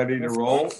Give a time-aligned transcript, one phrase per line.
[0.00, 0.72] Ready to roll?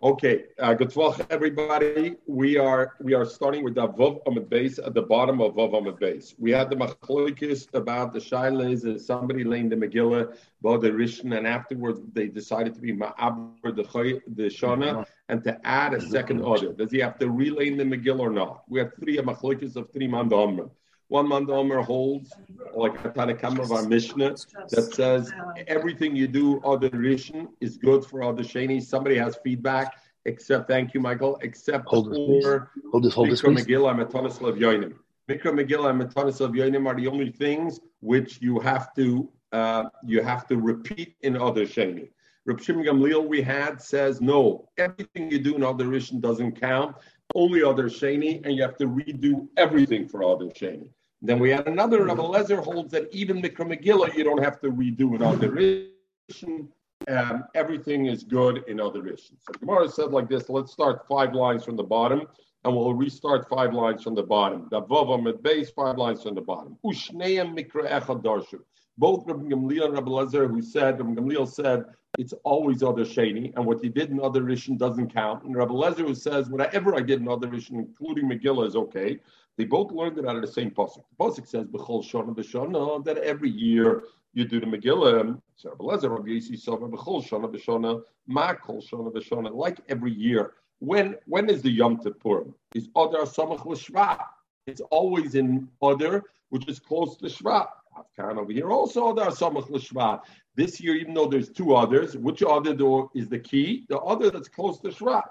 [0.00, 2.14] Okay, uh, good luck, everybody.
[2.28, 5.76] We are we are starting with the Vav Amid base at the bottom of Vav
[5.76, 6.36] Amid base.
[6.38, 11.36] We had the Machloikis about the Shailas and somebody laying the Megillah, about the Rishon,
[11.36, 16.42] and afterwards they decided to be Ma'abr the the Shana and to add a second
[16.42, 16.72] order.
[16.72, 18.62] Does he have to relay the Megillah or not?
[18.68, 20.70] We have three Machloikis of three Mandamra.
[21.08, 22.34] One Mandomer holds,
[22.74, 24.36] like a Tanakam of our Mishnah,
[24.70, 25.32] that says
[25.66, 28.82] everything you do other Rishon is good for other Shani.
[28.82, 32.44] Somebody has feedback, except, thank you, Michael, except hold for this,
[32.90, 34.94] hold this, hold this, Mikra Megillah and Metanis Lev Yoinim.
[35.30, 39.84] Mikra Megillah and Metanis Lev Yoinim are the only things which you have to uh,
[40.04, 42.10] you have to repeat in other Shani.
[42.44, 46.96] Reb Shimon Gamliel we had says no, everything you do in other Rishon doesn't count,
[47.34, 50.88] only other Shani, and you have to redo everything for other Shani.
[51.20, 54.70] Then we had another Rabbi Lezer holds that even Mikra Megillah you don't have to
[54.70, 56.68] redo in other Rishon.
[57.08, 59.34] Um, everything is good in other Rishon.
[59.40, 60.48] So Gemara said like this.
[60.48, 62.22] Let's start five lines from the bottom,
[62.64, 64.68] and we'll restart five lines from the bottom.
[64.72, 66.76] At base, five lines from the bottom.
[66.84, 68.60] Ushneim Mikra Echad Darshu.
[68.96, 71.84] Both Rabbi Gamliel and Rabbi Lezer, who said, Rabbi Gamliel said,
[72.16, 75.44] it's always other sheni, and what you did in other rishon doesn't count.
[75.44, 79.20] And Rabbi Lezer who says, whatever I did in other rishon, including Megillah, is okay.
[79.58, 81.02] They both learned it out of the same pasuk.
[81.10, 85.36] The pasuk says b'chol shana b'shana that every year you do the Megillah.
[85.56, 89.52] So Rabbi Yisi, so b'chol shana b'shana, ma kol shana b'shana.
[89.52, 92.54] Like every year, when when is the Yom Purim?
[92.76, 94.20] Is Adar Samach l'Shvat?
[94.68, 97.66] It's always in Adar, which is close to Shvat.
[97.98, 100.20] Afkan over here also Adar Samach l'Shvat.
[100.54, 103.86] This year, even though there's two others, which other door is the key?
[103.88, 105.24] The other that's close to Shvat.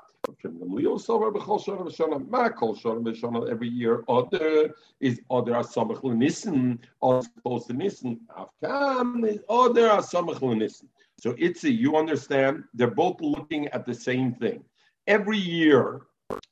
[3.49, 8.19] Every year, other is other asamach l'nissen, also close to nissen.
[8.37, 10.89] Afkam is other asamach l'nissen.
[11.19, 14.63] So it's a, you understand, they're both looking at the same thing.
[15.07, 16.01] Every year,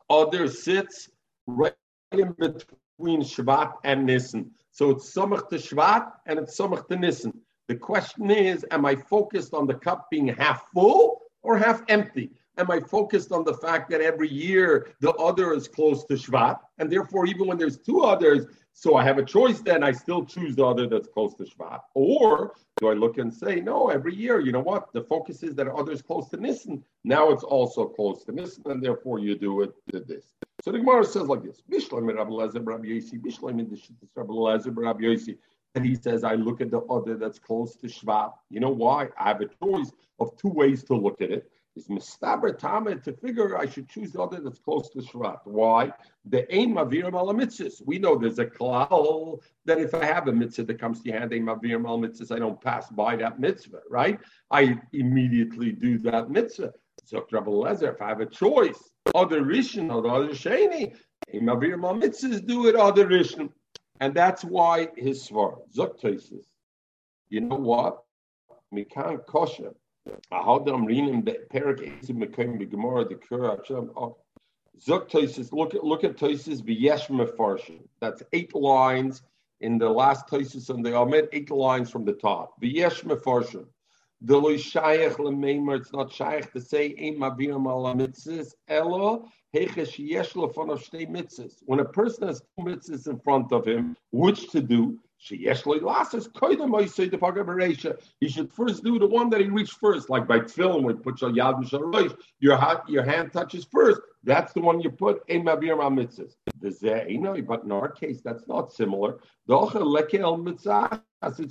[0.10, 1.10] other sits
[1.46, 1.76] right
[2.12, 4.52] in between Shvat and Nissen.
[4.72, 7.34] So it's Samach to Shvat and it's Samach to Nissen.
[7.68, 12.32] The question is, am I focused on the cup being half full or half empty?
[12.58, 16.60] Am I focused on the fact that every year the other is close to Shvat,
[16.78, 19.62] and therefore even when there's two others, so I have a choice.
[19.62, 23.34] Then I still choose the other that's close to Shvat, or do I look and
[23.34, 23.90] say no?
[23.90, 24.92] Every year, you know what?
[24.94, 26.84] The focus is that other is close to Nissen.
[27.04, 29.74] Now it's also close to Nissen, and therefore you do it
[30.08, 30.26] this.
[30.62, 33.60] So the Gemara says like this: Bishlam Rabbi Lezer Rabbi Yosi, Bishlam
[34.16, 35.38] Rabbi Lezer Rabbi Yosi.
[35.76, 38.32] And he says, I look at the other that's close to Shvat.
[38.50, 39.10] You know why?
[39.20, 39.92] I have a choice
[40.22, 44.12] of two ways to look at it is mistaber tama to figure I should choose
[44.14, 45.40] the other that's close to Shvat.
[45.44, 45.92] Why?
[46.26, 47.82] The aim mavir mal mitzvahs.
[47.86, 51.34] We know there's a klal that if I have a mitzvah that comes to hand,
[51.34, 54.20] aim mavir mal mitzvahs, I don't pass by that mitzvah, right?
[54.52, 56.74] I immediately do that mitzvah.
[57.04, 60.96] So Lezer, if I have a choice, other rishon or other sheni,
[61.34, 63.50] aim mavir mal mitzvahs, do it other rishon.
[64.00, 66.02] And that's why his svar, Zok
[67.30, 68.02] You know what?
[68.92, 69.74] Can't kosher
[70.32, 73.58] how am reading the Perak Ezim Mekim the Kura
[73.96, 74.18] oh,
[74.80, 77.82] Zuk Toises look at look at Toises v'yesh mefarshim.
[78.02, 79.24] That's eight lines
[79.62, 82.62] in the last Toises on the Ahmed, eight lines from the top.
[82.62, 83.66] V'yesh mefarshim.
[84.22, 85.78] The loy shayach lemeimer.
[85.80, 91.62] It's not shayach to say ein mavir mal mitzvahs elo hechesh yesh lefonav shtei mitzvahs.
[91.66, 95.00] When a person has two mitzvahs in front of him, which to do?
[95.18, 95.54] He should
[98.52, 101.32] first do the one that he reached first, like by film, where you put your
[101.32, 104.02] yad your hand, your hand touches first.
[104.24, 106.36] That's the one you put in mitzvahs.
[107.48, 109.20] But in our case, that's not similar.
[109.48, 109.76] It's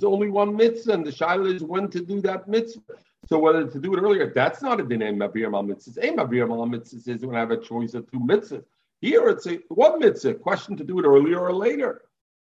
[0.03, 2.95] only one mitzvah, and the shaila is when to do that mitzvah.
[3.27, 5.97] So whether to do it earlier, that's not a din in mavir mitzvahs.
[5.97, 8.63] A mavir mitzvahs is when I have a choice of two mitzvahs.
[9.01, 10.35] Here it's a one mitzvah.
[10.35, 12.03] Question to do it earlier or later.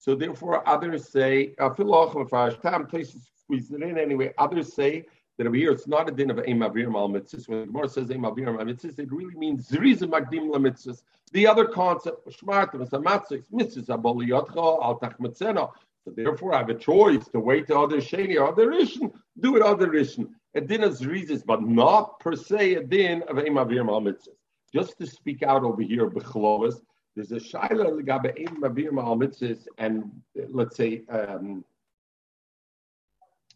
[0.00, 4.32] So therefore, others say, uh, Tam places squeeze it in anyway.
[4.38, 5.04] Others say
[5.36, 7.46] that over here it's not a din of Eim Avir Mal Mitzvahs.
[7.46, 10.94] When the Gemara says Eim Mitzvahs, it really means Zriza Magdim La.
[11.32, 15.70] The other concept, Shmart, Masamatzis, Mitzvahs, Aboliyotcha, Al Tachmatzena.
[16.04, 19.62] So therefore, I have a choice to wait to other Sheni, other Rishon, do it
[19.62, 20.30] other Rishon.
[20.54, 24.28] A din of Zrizis, but not per se a din of Eim Avir Mal Mitzvahs.
[24.72, 26.80] Just to speak out over here, Bechlovis,
[27.16, 30.10] there's a shaila legabe ein mavir ma'al and
[30.48, 31.64] let's say um,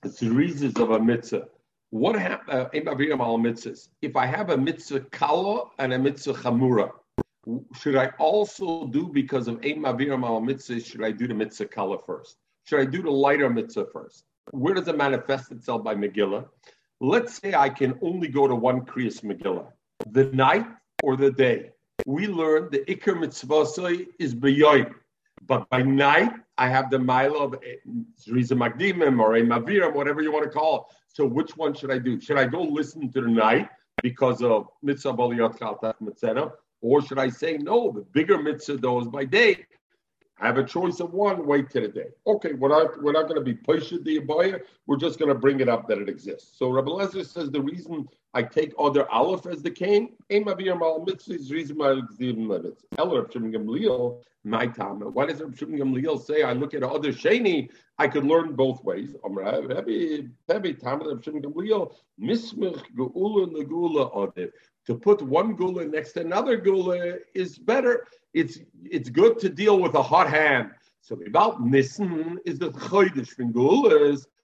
[0.08, 1.48] series of a mitzvah.
[1.90, 2.68] What happens uh?
[4.02, 6.90] If I have a mitzvah kala and a mitzvah chamura,
[7.78, 10.84] should I also do because of ein mavir ma'al mitzvahs?
[10.86, 12.36] Should I do the mitzvah kala first?
[12.64, 14.24] Should I do the lighter mitzvah first?
[14.50, 16.46] Where does it manifest itself by Megillah?
[17.00, 19.66] Let's say I can only go to one Kriyas Megillah,
[20.10, 20.66] the night
[21.02, 21.70] or the day.
[22.06, 23.62] We learned the Iker Mitzvah
[24.18, 24.94] is B'yoyim.
[25.46, 27.76] But by night, I have the mile of eh,
[28.20, 30.96] Zriza Magdimim or a Mavirim, whatever you want to call it.
[31.08, 32.20] So which one should I do?
[32.20, 33.68] Should I go listen to the night
[34.02, 36.52] because of Mitzvah Baliyot Mitzvah?
[36.80, 39.64] Or should I say, no, the bigger mitzvah though is by day,
[40.40, 42.08] I have a choice of one, wait till the day.
[42.26, 44.60] Okay, we're not, we're not going to be pushed the abaya.
[44.86, 46.58] We're just going to bring it up that it exists.
[46.58, 51.52] So Rabbi Lezer says the reason I take other aleph as the king, mitzvah is
[51.52, 51.92] reason why
[52.98, 55.00] Eller Gamliel, my time.
[55.00, 57.70] Why does Rabbi Shimon Gamliel say I look at other sheni?
[57.98, 59.14] I could learn both ways.
[64.86, 69.78] To put one gula next to another gula is better it's it's good to deal
[69.78, 70.70] with a hot hand.
[71.00, 73.52] So about Nissen is the Chodesh from.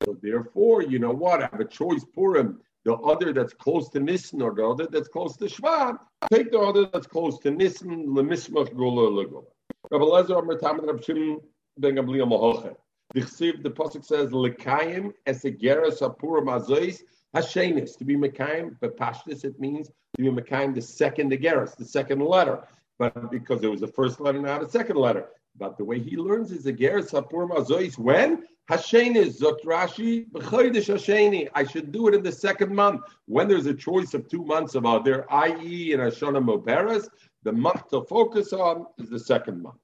[0.05, 1.43] So therefore, you know what?
[1.43, 2.61] I have a choice Purim.
[2.85, 5.99] The other that's close to Nissen or the other that's close to Shvat.
[6.33, 9.45] Take the other that's close to Nissen, Lemismach Gula Legula.
[9.91, 11.41] Rabbi Lezer Amr Tamid Rabbi Shimon
[11.79, 12.75] Ben Gamliel Mahoche.
[13.13, 17.01] The Chsiv, the Pasuk says, Lekayim esegeres apurim azois
[17.35, 17.99] hashenis.
[17.99, 22.21] To be Mekayim, but Pashtus, it means to be Mekayim, the second Ageres, the second
[22.21, 22.67] letter
[23.00, 25.31] but because it was the first letter, not a second letter.
[25.56, 30.94] But the way he learns is a ger sapur mazois when Hashenis zot Rashi b'chodesh
[30.94, 31.49] Hasheni.
[31.55, 34.75] I should do it in the second month when there's a choice of two months
[34.75, 35.94] of other, i.e.
[35.94, 37.08] in Hashana Moberes.
[37.43, 39.79] The month to focus on is the second month.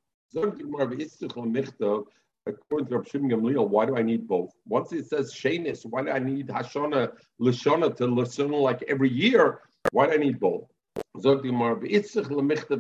[2.49, 4.53] According to Rav Shimon Gamliel, why do I need both?
[4.69, 9.63] Once it says Shenis, why do I need Hashana Lashana to listen like every year?
[9.91, 10.71] Why do I need both?
[11.53, 12.77] Mal, wie ist sich lemichte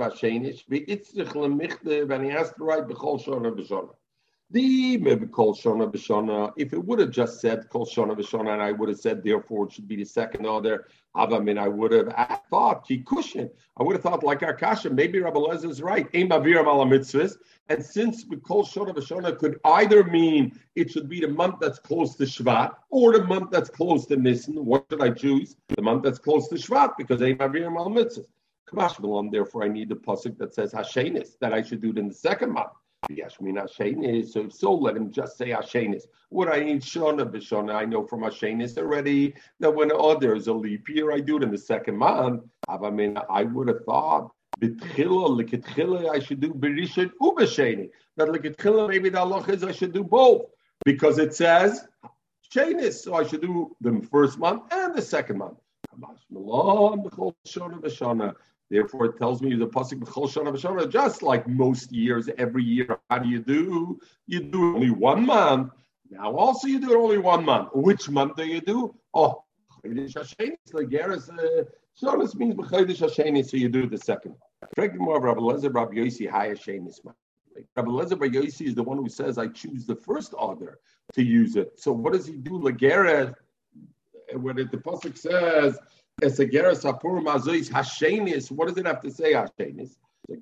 [0.82, 3.94] ist sich lemichte, erst right, bechol shona b'shona.
[4.50, 6.52] The maybe kol shona b'shona.
[6.56, 9.66] If it would have just said kol shona b'shona, and I would have said therefore
[9.66, 10.86] it should be the second order.
[11.16, 13.50] I mean, I would have thought cushion.
[13.76, 14.92] I would have thought like Arkasha.
[14.92, 16.06] Maybe Rabbi Lez is right.
[16.14, 16.30] And
[17.84, 22.24] since kol shona b'shona could either mean it should be the month that's close to
[22.24, 25.56] Shvat or the month that's close to Nisan, what should I choose?
[25.68, 30.38] The month that's close to Shvat because ein mavir al Therefore, I need the pasuk
[30.38, 32.70] that says Hashenis that I should do it in the second month.
[33.08, 36.04] So if so, let him just say Hashenis.
[36.30, 40.52] What I need Shona B'Shona, I know from Hashenis already that when oh, there's a
[40.52, 42.42] leap year, I do it in the second month.
[42.66, 47.90] I mean, I would have thought B'tchila, I should do Berishit Ubesheni.
[48.16, 50.46] That L'ketchila, maybe the Allah is I should do both
[50.84, 51.86] because it says
[52.52, 52.94] Shenis.
[52.94, 55.58] So I should do the first month and the second month.
[58.68, 60.90] Therefore, it tells me the pasuk b'chol shana b'shana.
[60.90, 64.00] Just like most years, every year, how do you do?
[64.26, 65.72] You do only one month.
[66.10, 67.70] Now, also, you do it only one month.
[67.74, 68.94] Which month do you do?
[69.14, 69.44] Oh,
[69.84, 70.16] Chodesh.
[70.72, 71.30] Lageris
[72.00, 74.34] Shonis means b'chodesh Hashenis, so you do the second.
[74.96, 77.00] More of Rabbi Lezer, Rabbi Yossi, Hashenis.
[77.04, 80.80] Rabbi Lezer Rabbi Yossi is the one who says, "I choose the first order
[81.12, 82.58] to use it." So, what does he do?
[82.58, 83.32] Lageris,
[84.34, 85.78] when it, the pasuk says
[86.22, 88.50] as a geras hapur mazois hashenis.
[88.50, 89.96] What does it have to say hashenis?
[90.28, 90.40] In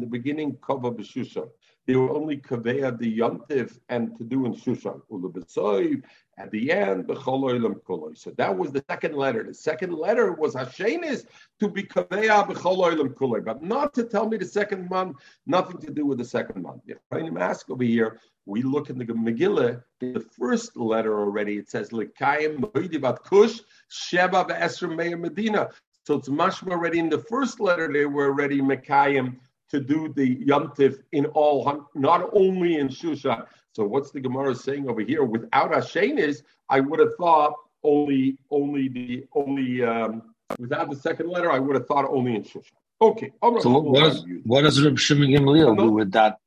[0.00, 1.48] the beginning, kava b'shushan.
[1.86, 6.02] They were only kaveya the yontiv and to do in shushan.
[6.38, 9.44] At the end, So that was the second letter.
[9.44, 11.26] The second letter was Hashenis
[11.60, 15.18] to be kaveya b'chol but not to tell me the second month.
[15.46, 16.82] Nothing to do with the second month.
[16.86, 21.58] If I ask over here, we look in the Megillah, in the first letter already,
[21.58, 25.68] it says, Lekayim Mohidivat Kush, Sheba Ve'esr Meir Medina.
[26.04, 29.36] So it's mashma already in the first letter, they were already Mekayim
[29.70, 33.46] to do the Yomtiv in all, not only in Shushan.
[33.72, 35.24] So what's the Gemara saying over here?
[35.24, 41.50] Without Hashenis, I would have thought only, only the, only, um, without the second letter,
[41.50, 42.72] I would have thought only in Shushan.
[43.00, 43.32] Okay.
[43.60, 46.38] So what does, what does Reb Shimon Gamliel do with that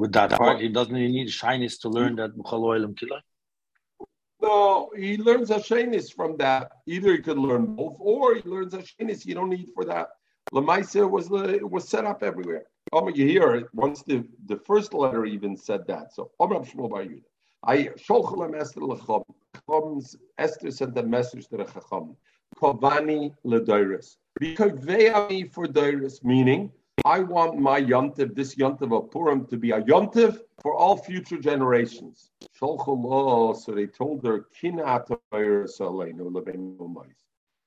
[0.00, 3.20] with that part, he doesn't even need shyness to learn that Mukhaloilim Kilai.
[4.40, 6.72] No, he learns a Hashanis from that.
[6.86, 9.26] Either he could learn both, or he learns a Hashanis.
[9.26, 10.08] You don't need for that.
[10.54, 11.28] Lamaisa was
[11.74, 12.64] was set up everywhere.
[12.94, 16.14] Um, you hear it once the, the first letter even said that.
[16.14, 17.22] So Omar Shmuel Bar Yudah.
[17.62, 19.22] I Sholchalem Esther Lechom.
[19.68, 22.16] Chom's Esther sent a message to the Chacham.
[22.56, 24.16] Kovani Ledairis.
[24.40, 26.72] Because they are me for Dairis, meaning
[27.04, 31.38] I want my yontiv, this yontiv of Purim, to be a yontiv for all future
[31.38, 32.30] generations.
[32.52, 32.76] So
[33.68, 34.44] they told her,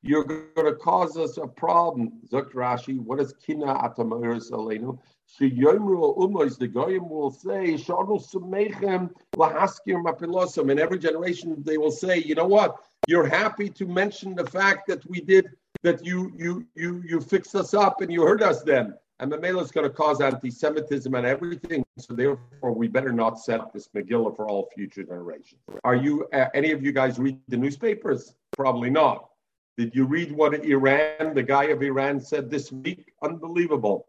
[0.03, 2.11] You're going to cause us a problem.
[2.31, 4.99] Zuk Rashi, what is kina atamayr salenu?
[5.25, 10.69] So Yomru Umos, the Goyim will say, Shanu Sumechem Lahaskir Mapilosum.
[10.69, 12.75] In every generation, they will say, you know what?
[13.07, 15.47] You're happy to mention the fact that we did
[15.81, 18.93] that you you you you fixed us up and you hurt us then.
[19.19, 21.85] And Mamela is going to cause anti-Semitism and everything.
[21.97, 25.61] So therefore, we better not set up this Megillah for all future generations.
[25.83, 28.33] Are you uh, any of you guys read the newspapers?
[28.57, 29.29] Probably not.
[29.77, 33.13] Did you read what Iran, the guy of Iran, said this week?
[33.23, 34.05] Unbelievable.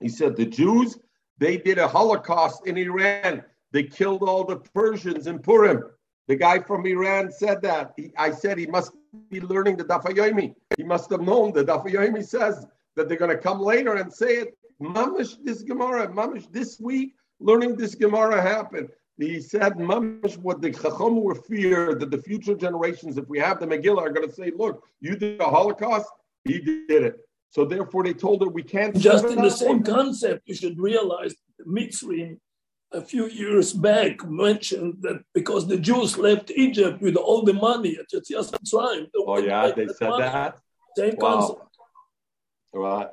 [0.00, 0.98] He said the Jews,
[1.38, 3.42] they did a Holocaust in Iran.
[3.72, 5.84] They killed all the Persians in Purim.
[6.28, 7.92] The guy from Iran said that.
[7.96, 8.92] He, I said he must
[9.30, 10.54] be learning the Daf Yomi.
[10.76, 12.66] He must have known the Daf Yomi says
[12.96, 14.58] that they're going to come later and say it.
[14.82, 18.88] Mamish this Gemara, Mamish this week, learning this Gemara happened.
[19.18, 23.60] He said, Mamish, what the Chacham were feared that the future generations, if we have
[23.60, 26.08] the Megillah, are going to say, look, you did the Holocaust,
[26.44, 27.20] he did it.
[27.50, 28.94] So therefore, they told her we can't.
[28.94, 31.34] Just in the same concept, you should realize
[31.66, 32.38] Mitzrayim
[32.92, 37.98] a few years back mentioned that because the Jews left Egypt with all the money
[37.98, 39.06] at Yetzias Mitzrayim.
[39.16, 40.22] Oh yeah, they said money.
[40.24, 40.58] that.
[40.96, 41.36] Same wow.
[41.38, 41.65] concept.
[42.76, 43.08] Right.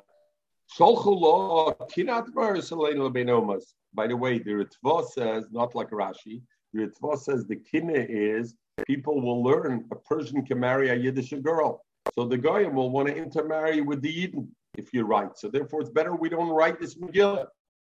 [3.96, 6.42] By the way, the Ritva says, not like Rashi,
[6.74, 8.56] the Ritva says the kinne is
[8.86, 11.82] people will learn a Persian can marry a Yiddish girl.
[12.14, 15.38] So the Goyim will want to intermarry with the Eden if you write.
[15.38, 17.48] So therefore, it's better we don't write this Megillah.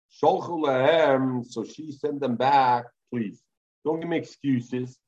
[0.09, 3.43] So she sent them back, please.
[3.85, 4.99] Don't give me excuses.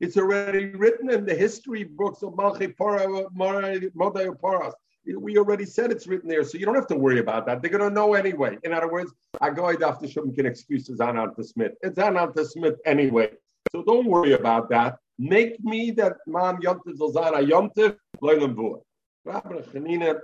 [0.00, 4.74] It's already written in the history books of Malchi Paras.
[5.04, 7.60] We already said it's written there, so you don't have to worry about that.
[7.60, 8.58] They're going to know anyway.
[8.64, 11.72] In other words, I go after Shum can excuses on to Smith.
[11.82, 13.30] It's on to Smith anyway.
[13.72, 14.98] So don't worry about that.
[15.18, 18.80] Make me that man Yomtiv Zolzana Yomtiv Vua.
[19.24, 20.20] Rabbi Chanina.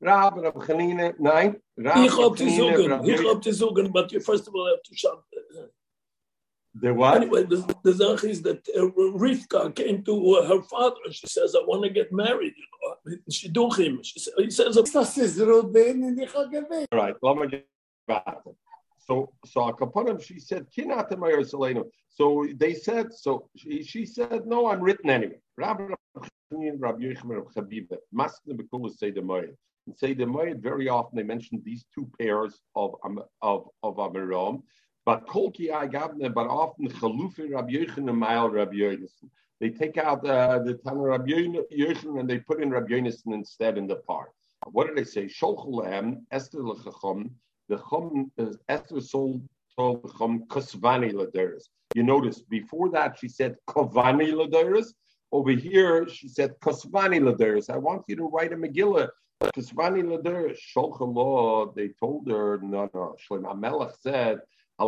[0.00, 1.56] Rab, Rab Chanina, nein.
[1.78, 4.94] Ich hab to Zugan, ich hab to Zugan, but you first of all have to
[4.96, 5.24] shout.
[6.74, 7.16] The what?
[7.16, 8.86] Anyway, the, the zach is that uh,
[9.18, 12.54] Rivka came to uh, her father and she says, I want to get married.
[12.56, 14.00] You know, she do him.
[14.04, 14.88] She says, he says, All
[16.92, 17.66] right, let me get
[18.06, 18.38] back.
[19.00, 20.66] So, so Akapanim, she said,
[22.08, 25.40] So they said, so she, she said, no, I'm written anyway.
[25.56, 25.88] Rabbi
[26.52, 27.14] Rabbi
[27.54, 29.56] Chabiba, Maskna Bekula say the Moed.
[29.96, 32.94] Say the Moed, very often they mention these two pairs of
[33.42, 34.62] of of Amiram,
[35.04, 39.28] but Kolki Agabne, but often Chalufi Rabbi Yechon and Mael Rabbi Yonason.
[39.60, 43.78] They take out uh, the Tana Rabbi Yechon and they put in Rabbi Yonason instead
[43.78, 44.30] in the part.
[44.70, 45.24] What did they say?
[45.24, 47.30] Sholchulahem Esther Lechachom
[47.70, 51.68] the chum is Esther sold told chum kasvani laderis.
[51.94, 54.88] You notice before that she said kovani laderis.
[55.30, 57.70] Over here she said kasvani laderis.
[57.70, 59.08] I want you to write a Megillah.
[59.56, 61.74] Kasvani laderis sholchallah.
[61.74, 63.16] They told her no no.
[63.28, 64.40] Shlomo Amelech said
[64.78, 64.84] I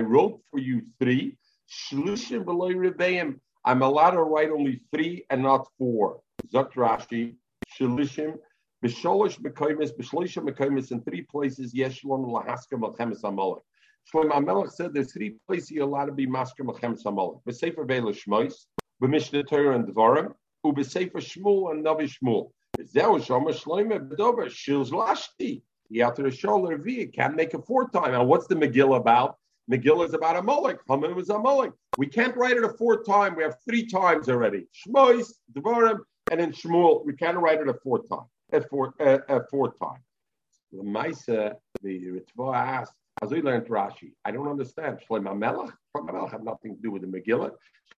[0.00, 1.38] wrote for you three.
[1.70, 3.40] Shlishim below rebeim.
[3.64, 6.20] I'm allowed to write only three and not four.
[6.52, 7.36] Zok Rashi,
[7.78, 8.36] Shlishim
[8.84, 13.62] B'sholosh mekoimis, b'shloisha mekoimis, in three places, yeshlon lahaska melchemes amalek.
[14.10, 17.40] Shlomo Amelech said there's three places you're allowed to be masker melchemes amalek.
[17.46, 18.54] B'sefer Beila Shmois,
[19.02, 20.32] b'mishnah Torah and Dvarim,
[20.64, 22.50] u'b'sefer Shmuel and Navi Shmuel.
[22.84, 25.62] Zeu shomer shloime b'dover, shilz lashti.
[25.92, 28.12] To show Levi, can't make a fourth time.
[28.12, 29.36] Now, what's the Megillah about?
[29.68, 30.78] Megillah is about a Molech.
[30.88, 31.72] Haman was a Molech.
[31.96, 33.34] We can't write it a fourth time.
[33.34, 34.68] We have three times already.
[34.86, 35.98] Shmois, Devarim,
[36.30, 37.04] and in Shmuel.
[37.04, 40.00] We can't write it a fourth time a fourth, a fourth time.
[40.72, 44.98] The Maisa, the Ritva asked, as we learned Rashi, I don't understand.
[45.08, 47.50] Shlomo Melech, Shlomo Melech had nothing to do with the Megillah.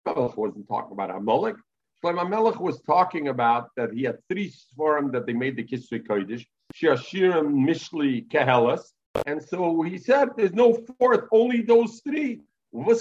[0.06, 1.56] Shlomo Melech wasn't talking about Amalek.
[2.02, 6.06] Shlomo Melech was talking about that he had three svarim that they made the Kisui
[6.06, 8.92] Kodesh, Shiashirim, Mishli, Kehelas.
[9.26, 12.40] And so he said, there's no fourth, only those three.
[12.70, 13.00] What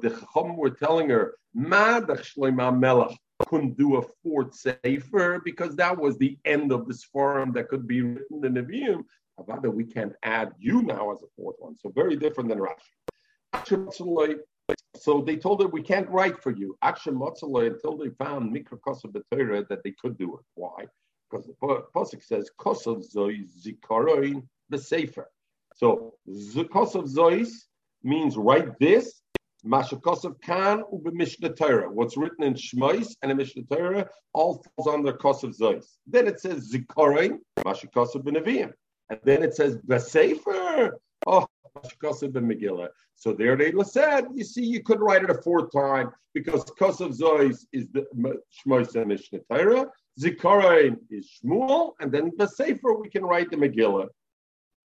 [0.00, 5.98] the Chacham were telling her, Ma Shlomo Melech couldn't do a fourth sefer because that
[5.98, 9.04] was the end of this forum that could be written in the Nevi'im.
[9.36, 11.76] However, we can add you now as a fourth one.
[11.76, 12.94] So very different than Rashi.
[14.96, 16.76] So they told her we can't write for you.
[16.82, 19.12] Akshem until they found Mikra Kosav
[19.68, 20.44] that they could do it.
[20.54, 20.86] Why?
[21.30, 21.54] Because the
[21.94, 25.30] Pasuk says Kosav Zois Zikaroin the Sefer.
[25.74, 27.50] So Kosav Zois
[28.02, 29.22] means write this
[29.64, 31.90] Mashakosov Khan ube Mishnah Torah.
[31.90, 35.84] What's written in Shmois and in Mishnah Torah all falls under Kosov Zois.
[36.06, 38.72] Then it says Zikorin, Mashakosov Benavim.
[39.10, 40.92] And then it says Besefer.
[41.26, 41.46] Oh,
[42.02, 42.88] Kosev Megillah.
[43.14, 47.16] So there they said, you see, you could write it a fourth time because Kosev
[47.18, 53.50] Zois is the Shmois Mishnah Torah, is Shmuel, and then the Sefer we can write
[53.50, 54.08] the Megillah.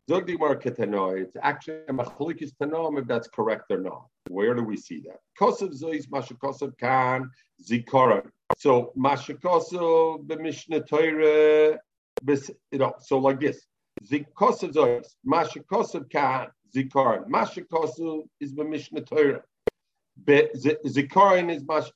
[0.08, 4.08] It's actually a machlikis tanom if that's correct or not.
[4.30, 5.20] Where do we see that?
[5.40, 7.30] Kosev zois mashakosev kan
[7.64, 8.30] zikaron.
[8.58, 11.80] So mashakosov the Mishnah Torah,
[12.28, 13.66] you know, so like this.
[14.04, 17.28] Zikosev zois mashakosov kan zikaron.
[17.28, 19.44] Mashakosov is the Mishnah Torah.
[20.28, 21.92] Zikaron is mash.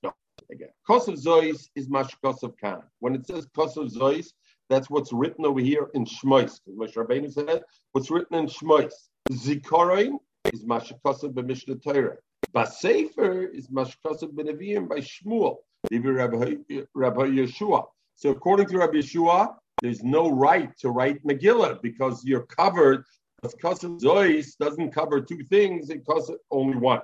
[0.52, 0.70] Again.
[0.88, 2.84] Kosev zois is mashakosov kan.
[3.00, 4.32] When it says kosev zois,
[4.70, 6.60] that's what's written over here in Shmois.
[6.70, 7.64] Moshe Rabbeinu said,
[7.94, 8.94] what's written in Shmois.
[9.32, 10.20] Zikaron
[10.54, 12.18] is Mashakasav by Mishnah Torah.
[12.56, 15.58] Basefer is Mashakasav Benavim by Shmuel,
[15.92, 17.86] Rabbi Yeshua.
[18.16, 23.04] So according to Rabbi Yeshua, there's no right to write Megillah because you're covered.
[23.42, 27.02] Because Zois doesn't cover two things, it covers only one.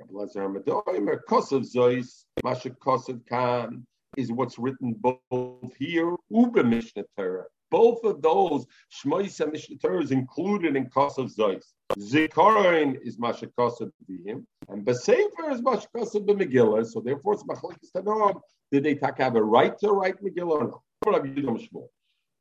[0.00, 7.44] Kosev Zois, Mashakasav Khan is what's written both here, Uber Mishnah Torah.
[7.70, 11.64] Both of those, Shmois and Mishnah Torah is included in Kosav Zois.
[11.98, 17.90] Zikaron is Masha Kosav B'him, and Besefer is Masha Kosav B'Megillah, so therefore it's Machlekes
[17.94, 18.40] Tanoam.
[18.72, 20.72] Did they have a right to write Megillah
[21.06, 21.84] or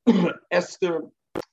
[0.06, 0.36] not?
[0.52, 1.02] Esther,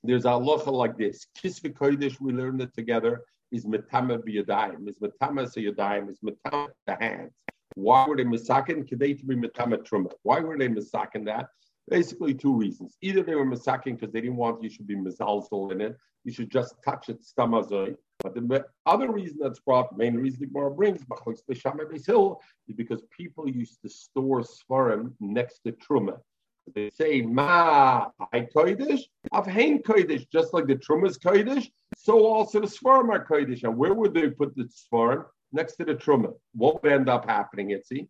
[0.03, 1.27] there's a halacha like this.
[1.37, 6.95] Kisvi Kodesh, we learned it together, is Metama B'Yadayim, is Metama Yadayim, is Metama the
[6.95, 7.33] hands.
[7.75, 8.89] Why were they misakin?
[8.89, 10.11] Kedei to be metamet truma.
[10.23, 11.47] Why were they misakin that?
[11.89, 12.97] Basically, two reasons.
[13.01, 15.95] Either they were misakin because they didn't want you should be mizalzol in it.
[16.23, 17.95] You should just touch it stamazoi.
[18.23, 23.81] But the other reason that's brought, main reason the Gemara brings, is because people used
[23.83, 26.19] to store svarim next to truma.
[26.75, 32.59] They say ma I kodesh, of hain kodesh, just like the truma's kodesh, so also
[32.59, 33.63] the svarim are kodesh.
[33.63, 35.25] And where would they put the svarim?
[35.51, 36.33] next to the truma.
[36.53, 38.07] What would end up happening, Itzi?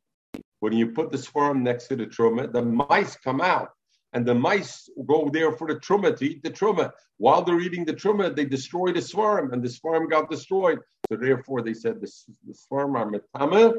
[0.59, 3.69] When you put the sperm next to the truma, the mice come out.
[4.13, 6.91] And the mice go there for the truma to eat the truma.
[7.17, 10.79] While they're eating the truma, they destroy the swarm, and the swarm got destroyed.
[11.09, 12.11] So therefore, they said the,
[12.47, 13.73] the swarm are metama,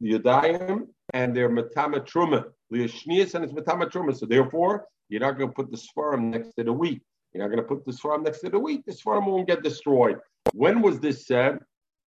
[0.00, 2.44] the yadayim, and they're truma.
[2.72, 4.16] Liashnias and it's metama truma.
[4.16, 7.02] So therefore, you're not going to put the swarm next to the wheat.
[7.32, 8.84] You're not going to put the swarm next to the wheat.
[8.86, 10.18] The swarm won't get destroyed.
[10.52, 11.58] When was this said?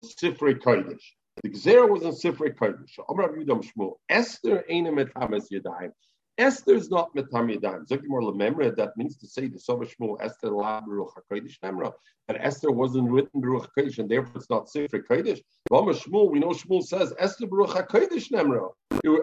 [0.03, 1.01] Sifrei Kodesh.
[1.43, 3.97] The Gzera was in Sifrei Kodesh.
[4.09, 5.91] Esther ain't a metamas yadayim.
[6.37, 7.87] Esther is not metam yadayim.
[7.87, 8.75] Zokimor lememra.
[8.75, 11.93] That means to say the Shmuel Esther la Baruch Hakodesh nemra.
[12.27, 15.41] That Esther wasn't written Baruch Hakodesh, and therefore it's not Sifrei Kodesh.
[15.71, 16.31] Amar Shmuel.
[16.31, 18.71] We know Shmuel says Esther Baruch Hakodesh nemra.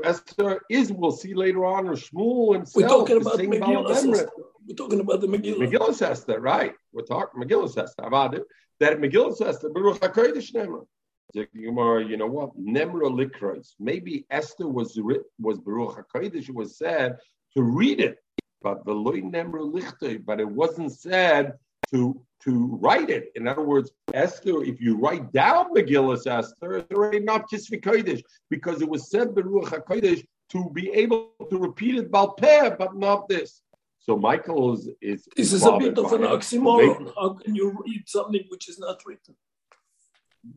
[0.05, 0.93] Esther is.
[0.93, 1.89] We'll see later on.
[1.89, 2.83] Or Shmuel himself.
[2.83, 4.29] We're talking about Megillah.
[4.67, 5.69] We're talking about the Megillah.
[5.69, 6.75] Megillah Esther, right?
[6.93, 8.45] We're talking Megillah Esther
[8.81, 10.85] that Megillah says the Baruch HaKodesh Nemra.
[11.33, 12.59] You know what?
[12.59, 13.75] Nemra Likros.
[13.79, 14.99] Maybe Esther was
[15.39, 16.49] was Baruch HaKodesh.
[16.49, 17.17] It was said
[17.57, 18.19] to read it,
[18.63, 20.25] but the Loy Nemra Lichte.
[20.25, 21.55] But it wasn't said
[21.91, 23.33] to to write it.
[23.37, 28.23] In other words, Esther, if you write down Megillah Esther, it's already not Kisvi Kodesh
[28.51, 33.29] because it was said Baruch HaKodesh to be able to repeat it Balpeh, but not
[33.29, 33.63] this.
[33.99, 34.89] So Michael is.
[35.01, 37.13] is this is a bit of an oxymoron.
[37.17, 39.35] How can you read something which is not written?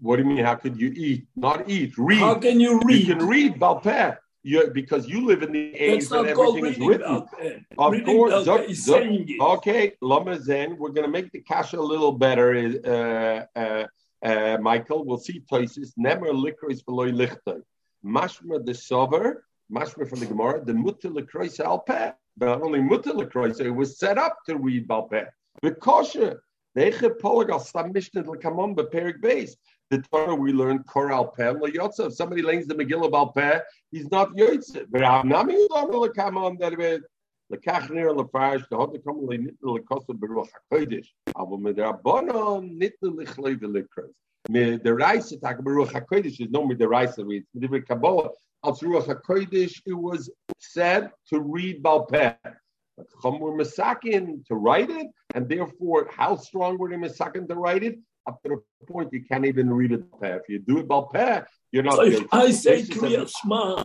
[0.02, 0.44] What do you mean?
[0.44, 1.28] How could you eat?
[1.36, 1.98] Not eat.
[1.98, 2.20] Read.
[2.20, 3.08] How can you read?
[3.08, 4.18] You can read Balpeh.
[4.44, 7.28] You, because you live in the age that everything is written.
[7.78, 12.48] Of reading course, okay, Lamazen, we're going to make the kasha a little better,
[12.86, 13.88] uh, uh,
[14.24, 15.04] uh, Michael.
[15.04, 15.94] We'll see Toises.
[16.00, 17.62] Nemer liquor is below lichter.
[18.06, 23.60] Mashma the sover, mashma from the Gemara, the mutter lekrois alpeh not only mutter lekroise,
[23.60, 25.28] it was set up to read Balpeh.
[25.62, 26.44] The kosher,
[26.78, 29.56] Neche Polagal, Stam Mishnah Lekamon Beperik Base
[29.90, 33.60] the Torah we learned Koral Peh If somebody lays the Megillah Bal Peh,
[33.92, 34.86] he's not Yotze.
[34.90, 37.04] But Avnami is on the Lekama on that bit.
[37.52, 41.08] Lekachner Lefarish the Hod Lekama Lenitne Lekosa Beruach Hakodesh.
[41.36, 44.12] Avol Medrabonon Nitne Lichloi Velikros.
[44.50, 47.26] Midaraisa Tak Beruach Hakodesh is no Midaraisa.
[47.34, 48.30] It's Midibri Kabbalah.
[48.66, 49.82] Al beruach Hakodesh.
[49.86, 52.34] It was said to read Bal Peh.
[53.24, 58.00] Chumur Masakin to write it, and therefore, how strong were they Masakin to write it?
[58.28, 60.04] Up to the point you can't even read it.
[60.22, 61.96] If you do it by Balpeh, you're not.
[61.96, 63.84] So if I say Kriyat Shema,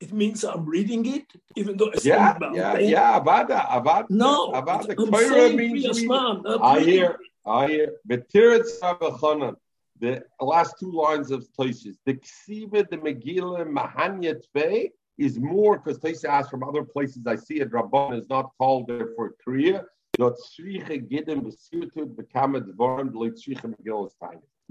[0.00, 1.26] it means I'm reading it,
[1.56, 4.06] even though it's yeah, yeah, yeah, Avada, Avada.
[4.10, 4.94] No, Avada.
[4.96, 6.58] I'm saying Kriyat Shema.
[6.62, 7.92] I hear, I hear.
[8.08, 9.56] Betiritz Avachanan
[10.00, 15.98] the last two lines of Tosis, the Ksiva, the Megillah, Mahanya Tve is more because
[15.98, 17.26] Tosis asked from other places.
[17.26, 17.70] I see it.
[17.70, 19.84] Rabban is not called there for Korea.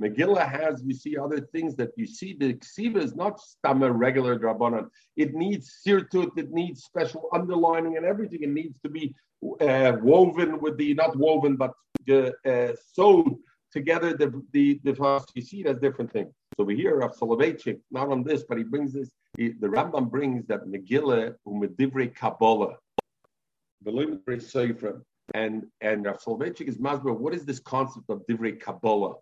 [0.01, 2.33] Megillah has, you see other things that you see.
[2.33, 4.87] The ksiva is not stam a regular drabanan.
[5.17, 8.41] It needs sirtut, it needs special underlining and everything.
[8.41, 9.13] It needs to be
[9.61, 11.73] uh, woven with the, not woven, but
[12.09, 13.35] uh, sewed
[13.71, 14.15] together.
[14.17, 16.33] The, the, the, you see as different things.
[16.57, 19.11] So we hear of Soloveitchik, not on this, but he brings this.
[19.37, 22.77] He, the Rambam brings that Megillah, umedivre Kabbalah,
[25.33, 27.17] and and Rav Soloveitchik is masber.
[27.17, 29.15] What is this concept of divrei Kabbalah?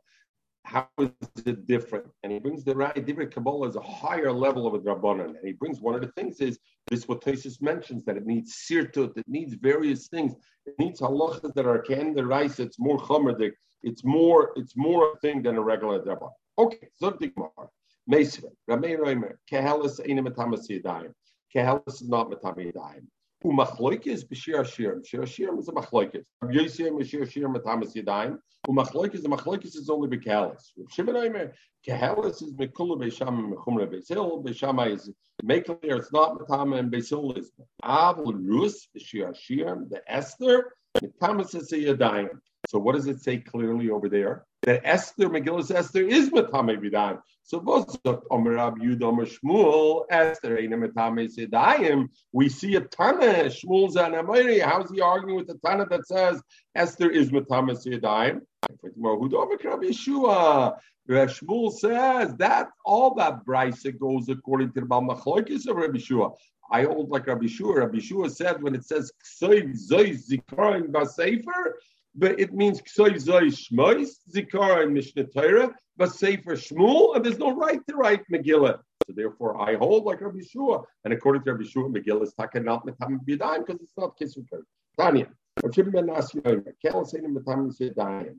[0.64, 1.10] How is
[1.46, 2.06] it different?
[2.24, 5.36] And he brings the right divrei Kabbalah is a higher level of a drabanan.
[5.38, 8.66] And he brings one of the things is this what Tosis mentions that it needs
[8.70, 10.34] sirtut, it needs various things,
[10.66, 12.60] it needs halachas that are can the rice.
[12.60, 13.54] It's more chomerdik.
[13.84, 16.32] It's more it's more a thing than a regular drabanan.
[16.58, 17.70] Okay, Zogdik Mar.
[18.08, 21.14] Mesve, Ramei Roimer, Kehelis Einim Matamas Yadayim.
[21.56, 23.06] Kehelis is not Matamas Yadayim.
[23.44, 25.06] Umachloikis b'shir ashirim.
[25.06, 26.24] Shir ashirim is a machloikis.
[26.42, 28.38] Rabbi Yosef b'shir ashirim matamas yadayim.
[28.68, 30.72] Umachloikis, the machloikis is only b'kalis.
[30.78, 31.54] Rabbi Shimon Aimer,
[31.88, 34.44] kahalis is mekula b'sham mechumra b'sil.
[34.46, 35.10] B'shama is
[35.42, 37.52] make clear it's not matama and b'sil is.
[37.84, 39.90] Avul rus b'shir ashirim.
[39.90, 42.30] The Esther, matamas is yadayim.
[42.68, 44.46] So what does it say clearly over there?
[44.62, 47.20] That Esther, Megillus Esther is Matame Vidan.
[47.44, 47.60] So
[49.26, 50.56] Shmuel, Esther.
[52.32, 54.62] We see a Tana, Shmuel's Zanamiri.
[54.62, 56.42] How's he arguing with the Tana that says
[56.76, 58.42] Esther is Matame Sedayim?
[59.84, 60.78] Yeshua.
[61.10, 66.32] Shmuel says that all that brisa goes according to the Balmachloikis of Rabbi Shua.
[66.72, 67.80] I hold like Rabbi Shua.
[67.82, 71.74] Rabbi Shua said when it says Ksoiv Zoy Zikarin Basefer,
[72.16, 77.38] but it means ksoy zoy shmois, zikar and mishnah Torah, but sefer shmuel, and there's
[77.38, 78.80] no right to write Megillah.
[79.06, 82.68] So therefore, I hold like Rabbi Shua, and according to Rabbi Shua, Megillah is taken
[82.68, 84.44] out metam b'yadayim because it's not kisur
[84.98, 85.28] Tanya.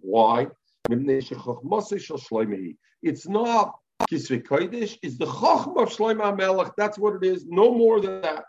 [0.00, 0.48] Why?
[3.02, 3.78] It's not
[4.10, 6.72] Kisvei Kodesh, it's the Chochm of Shlomo Melech.
[6.76, 7.46] That's what it is.
[7.46, 8.42] No more than that.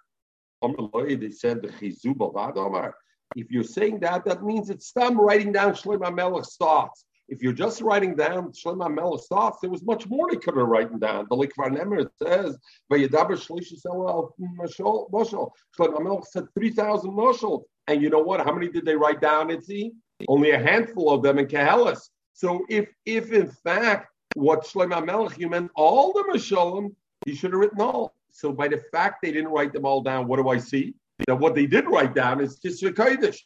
[0.63, 2.95] They said the Chizub of Adamar.
[3.35, 7.05] If you're saying that, that means it's stam writing down Shlomo Melech's thoughts.
[7.33, 10.67] If you're just writing down Shlomo Melech's thoughts, there was much more they could have
[10.67, 11.25] written down.
[11.31, 12.59] The Likvar Nemer says,
[12.91, 18.45] "Vayedaber Shlishis El Moshel." Shlomo Melech said three thousand moshel, and you know what?
[18.45, 19.47] How many did they write down?
[19.47, 19.93] Itzi
[20.27, 22.09] only a handful of them in Kehelis.
[22.33, 27.51] So if if in fact what Shlomo Melech you meant all the Mosholim, he should
[27.51, 28.13] have written all.
[28.29, 30.93] So by the fact they didn't write them all down, what do I see?
[31.27, 33.39] that what they did write down is Kisra Kodesh.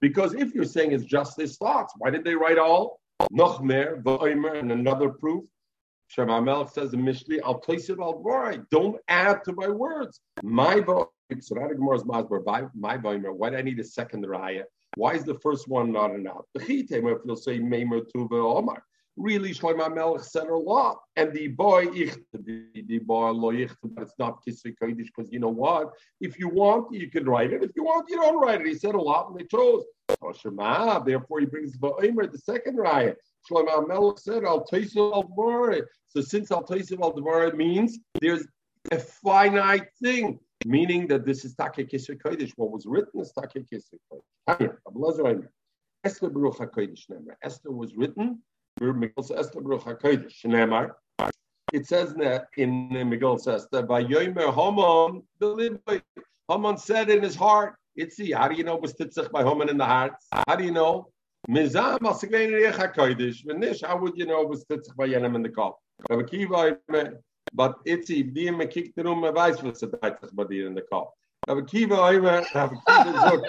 [0.00, 3.00] Because if you're saying it's just his thoughts, why did they write all?
[3.32, 5.44] Nochmer, V'oimer, and another proof.
[6.08, 8.60] Shema says in Mishli, I'll place it all right.
[8.70, 10.20] Don't add to my words.
[10.42, 14.64] My voice, my V'oimer, why do I need a second raya?
[14.96, 16.44] Why is the first one not enough?
[16.54, 18.84] If you'll say Meimer Tuva Omar
[19.16, 20.98] really Shlomo Melech said a lot.
[21.16, 25.90] And the boy, the, boy lo it's not Kisvei Kodesh because you know what?
[26.20, 27.62] If you want, you can write it.
[27.62, 28.66] If you want, you don't write it.
[28.66, 29.84] He said a lot and they chose.
[30.22, 33.18] Oh, therefore, he brings Va'imer, the second riot.
[33.50, 38.46] Shlomo Melech said, it al So since it al means there's
[38.90, 42.52] a finite thing, meaning that this is Take Kisvei Kodesh.
[42.56, 43.98] What was written is Take Kisvei
[44.48, 45.46] Kodesh.
[46.04, 46.28] Esther
[47.42, 48.42] Esther was written
[51.72, 55.22] it says that in by Yomer Haman,
[56.48, 59.68] Haman said in his heart, it's see, how do you know was titzach by Haman
[59.68, 60.14] in the heart?
[60.48, 61.08] How do you know?
[61.48, 63.44] Mizam asiglein hakodesh.
[63.46, 65.78] V'nish, how would you know was titzach by Yenem in the cup?
[67.56, 70.74] But it's if die me the room, me weiß was the titzach by dir in
[70.74, 71.12] the cup.
[71.46, 73.42] Aber Kiva Oimer, aber Kiva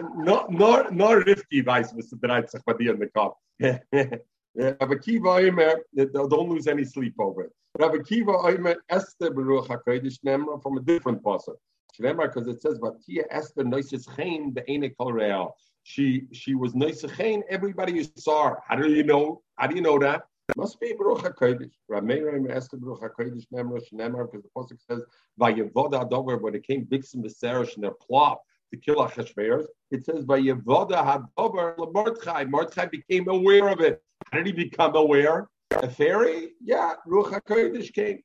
[0.16, 3.38] nur, nur, nur Rifki was the titzach by dir in the cup.
[4.58, 7.52] Eh, Rabbi Kiva Oimer, eh, don't lose any sleep over it.
[7.78, 11.56] Rabbi Kiva Oimer, Esther Baruch HaKodesh Nemra from a different pasuk.
[11.98, 17.42] because it says, "Vatia Esther noises chain the ene kol real." She she was noisechain.
[17.50, 18.58] Everybody saw her.
[18.66, 19.42] How do you know?
[19.56, 20.26] How do you know that?
[20.48, 21.72] It must be Baruch HaKodesh.
[21.88, 25.02] Rabbi Meir Esther Baruch HaKodesh Nemra Shnemar because the pasuk says,
[25.38, 28.40] "Vayavoda Adover" when it came Bixim Beseresh and their plot
[28.70, 29.66] to kill Achashverosh.
[29.90, 34.02] It says, "Vayavoda Hadover Mordechai." Mordechai became aware of it.
[34.32, 35.48] How did he become aware?
[35.72, 36.50] A fairy?
[36.62, 38.20] Yeah, Ruach HaKodesh came.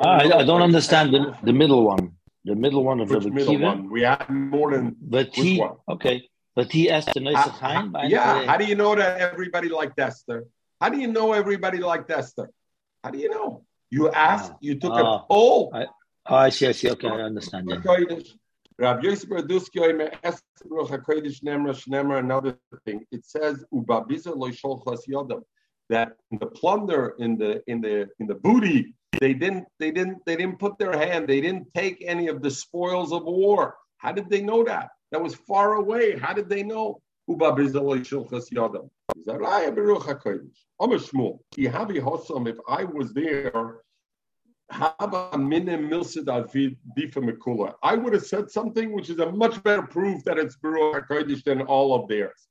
[0.00, 2.12] Ah, I, I don't understand the, the middle one.
[2.44, 3.64] The middle one of Which Rabbi middle Kiva.
[3.64, 3.90] one?
[3.90, 5.76] We have more than But he, one?
[5.88, 6.28] okay.
[6.54, 9.98] But he asked the nice How- how- yeah, how do you know that everybody liked
[9.98, 10.44] Esther?
[10.80, 12.50] How do you know everybody liked Esther?
[13.02, 13.64] How do you know?
[13.90, 15.16] You asked, you took Ah.
[15.16, 15.70] a poll.
[15.74, 15.86] I-
[16.28, 16.90] Oh, I see, I see.
[16.90, 17.70] Okay, I understand.
[18.78, 19.80] Rav Yosef Raduski
[22.18, 23.06] another thing.
[23.10, 23.64] It says
[25.88, 30.18] that in the plunder in the in the in the booty they didn't they didn't
[30.26, 33.76] they didn't put their hand they didn't take any of the spoils of war.
[33.96, 34.90] How did they know that?
[35.10, 36.18] That was far away.
[36.18, 37.00] How did they know?
[37.28, 37.42] If
[42.68, 43.80] I was there
[44.70, 44.94] I
[47.94, 51.62] would have said something which is a much better proof that it's Baruch HaKodesh than
[51.62, 52.48] all of theirs.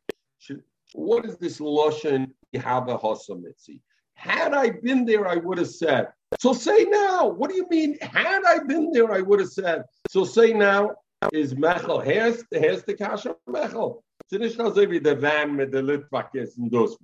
[0.94, 3.82] What is this Lashon Yahaba Hosamitzi?
[4.14, 6.08] Had I been there, I would have said.
[6.40, 7.28] So say now.
[7.28, 7.98] What do you mean?
[8.00, 9.84] Had I been there, I would have said.
[10.10, 10.92] So say now.
[11.34, 12.04] Is Mechel?
[12.04, 14.02] Here's, the here's the Kasha Mechel.
[14.32, 16.98] Ist nicht so wie der Van mit der Litwakis und das.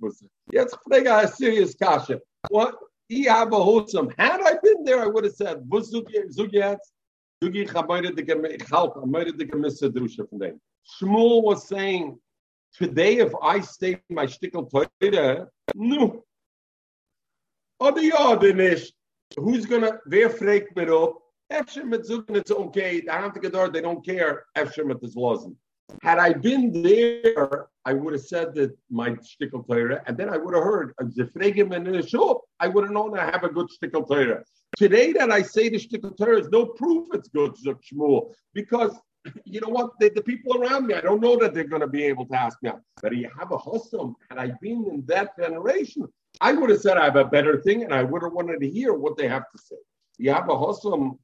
[0.50, 2.18] Jetzt frage ich eine serious Kasha.
[2.48, 2.76] What?
[3.10, 5.62] Had I been there, I would have said,
[10.84, 12.18] Shmuel was saying,
[12.74, 16.24] today if I stay my shtickle Torah, no.
[17.80, 18.38] Oder ja.
[19.36, 21.18] Who's gonna, wer fragt mir up?
[21.52, 23.00] Efshem it's okay.
[23.00, 24.44] The Hantikador, they don't care.
[24.56, 25.56] Efshem mit this losen.
[26.00, 30.36] Had I been there, I would have said that my shtickle Torah, and then I
[30.36, 32.42] would have heard a zefregim and in shop.
[32.60, 34.42] I would have known I have a good shtickle Torah.
[34.76, 38.96] Today that I say the shtickle Torah is no proof it's good Shmuel because
[39.44, 39.90] you know what?
[40.00, 42.34] The, the, people around me, I don't know that they're going to be able to
[42.34, 42.70] ask me.
[43.00, 44.16] But you have a hustle.
[44.28, 46.08] Had I been in that generation,
[46.40, 48.68] I would have said I have a better thing, and I would have wanted to
[48.68, 49.76] hear what they have to say.
[50.18, 51.20] You have a hustle.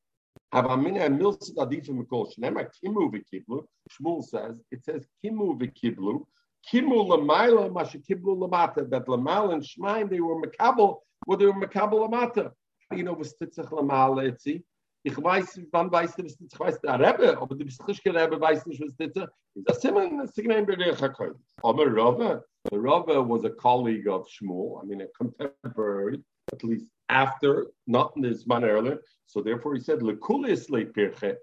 [3.90, 6.26] Shmuel says, it says kimu v'kiblu.
[6.72, 8.88] Kimu lamaila masha kiblu lamata.
[8.88, 12.52] That lamal and shmaim, they were makabel, well, they were makabel lamata.
[12.92, 14.62] You know, was titzach lamal, etzi.
[15.04, 18.40] Ich weiß, wann weißt du, was ich weiß, der Rebbe, aber du bist nicht Rebbe,
[18.40, 19.28] weiß nicht, was das ist.
[19.54, 21.32] Das immer ein Signal bei der Chakoy.
[21.62, 26.22] Aber Rava, the Rava was a colleague of Shmuel, I mean, a contemporary,
[26.52, 29.00] at least after, not in this man earlier.
[29.26, 31.36] So therefore he said, Lekulis pirche.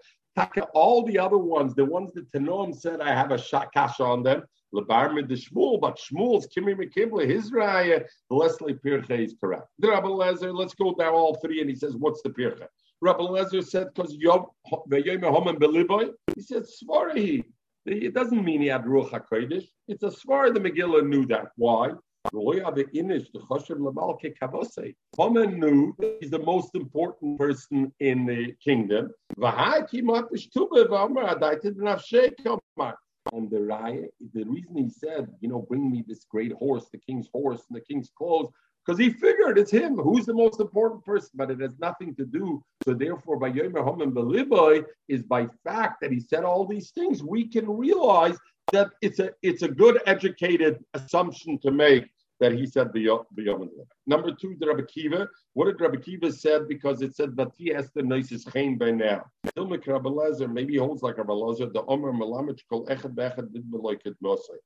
[0.74, 3.40] All the other ones, the ones that Tanoim said, I have a
[3.74, 4.44] kasha on them.
[4.74, 9.70] Lebar the Shmuel, but Shmuel's Kimi Mekibla, his raya, Leslie Pirche is correct.
[9.80, 12.68] The Rabbi Lezer, let's go down all three, and he says, what's the Pirche?
[13.00, 14.20] Rabbi Lezer said, because he
[16.42, 17.46] said, Svarahi.
[17.86, 19.70] It doesn't mean he had Ruach HaKodesh.
[19.88, 21.52] It's a Svar, the Megillah knew that.
[21.56, 21.94] Why?
[25.18, 29.12] Haman knew he's the most important person in the kingdom.
[33.34, 37.28] And the the reason he said, you know, bring me this great horse, the king's
[37.34, 38.52] horse and the king's clothes,
[38.86, 42.26] because he figured it's him who's the most important person, but it has nothing to
[42.26, 42.64] do.
[42.84, 47.24] So therefore, by Yomer Homan Beliboy is by fact that he said all these things,
[47.24, 48.38] we can realize
[48.72, 53.70] that it's a it's a good educated assumption to make that he said the Yom
[54.08, 55.28] Number two, the Rabbi Kiva.
[55.54, 56.68] What did Rabbi Kiva said?
[56.68, 59.26] Because it said Vati Esther Noisis Chain by now.
[59.58, 63.64] Ilmik Rabbi Lezer, maybe holds like Rabbi Lezer, the Omer Malamich Kol Echad Bechad did
[63.72, 64.58] Beloiket Nosai.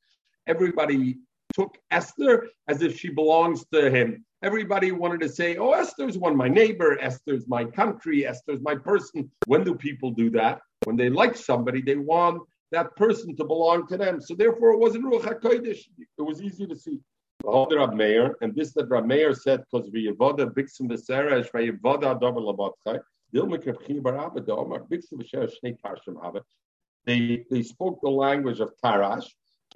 [0.48, 1.18] Everybody
[1.54, 4.26] took Esther as if she belongs to him.
[4.42, 9.30] Everybody wanted to say, oh, Esther's one, my neighbor, Esther's my country, Esther's my person.
[9.46, 10.62] When do people do that?
[10.86, 14.22] When they like somebody, they want that person to belong to them.
[14.22, 15.88] So therefore, it wasn't Ruach HaKodesh.
[15.98, 17.00] It was easy to see.
[17.44, 23.00] Rab Meir, and this that Rab Meir said because v'yevoda bixim v'seresh v'yevoda adover labatchai.
[27.06, 29.26] They they spoke the language of Tarash,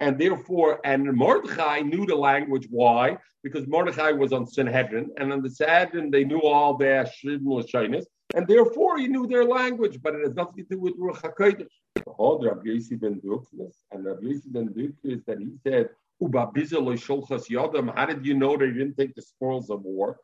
[0.00, 2.66] and therefore, and Mordechai knew the language.
[2.68, 3.16] Why?
[3.42, 7.64] Because Mordechai was on Sanhedrin, and on the Sanhedrin they knew all their shivnul
[8.34, 11.68] and therefore he knew their language, but it has nothing to do with Ruach Hakodesh.
[11.96, 16.50] Rabbi Yossi ben Duklis, and Rabbi Yossi ben Duklis that he said "Uba
[17.96, 20.18] how did you know they didn't take the spoils of war?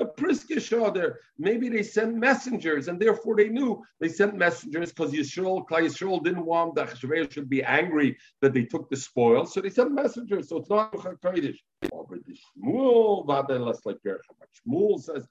[0.00, 0.72] The Priskish
[1.38, 6.24] maybe they sent messengers, and therefore they knew they sent messengers because Yisrael, Klai Yisrael
[6.24, 9.92] didn't want that Achashverosh should be angry that they took the spoils, so they sent
[9.92, 10.48] messengers.
[10.48, 11.58] So it's not Chakodesh.
[14.66, 15.26] Shmuel, says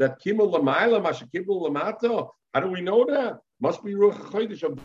[0.00, 2.30] that Kimu l'mayla Mashakiblu l'mato.
[2.52, 3.38] How do we know that?
[3.60, 4.80] Must be Ruach Chodesh of.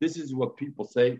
[0.00, 1.18] This is what people say.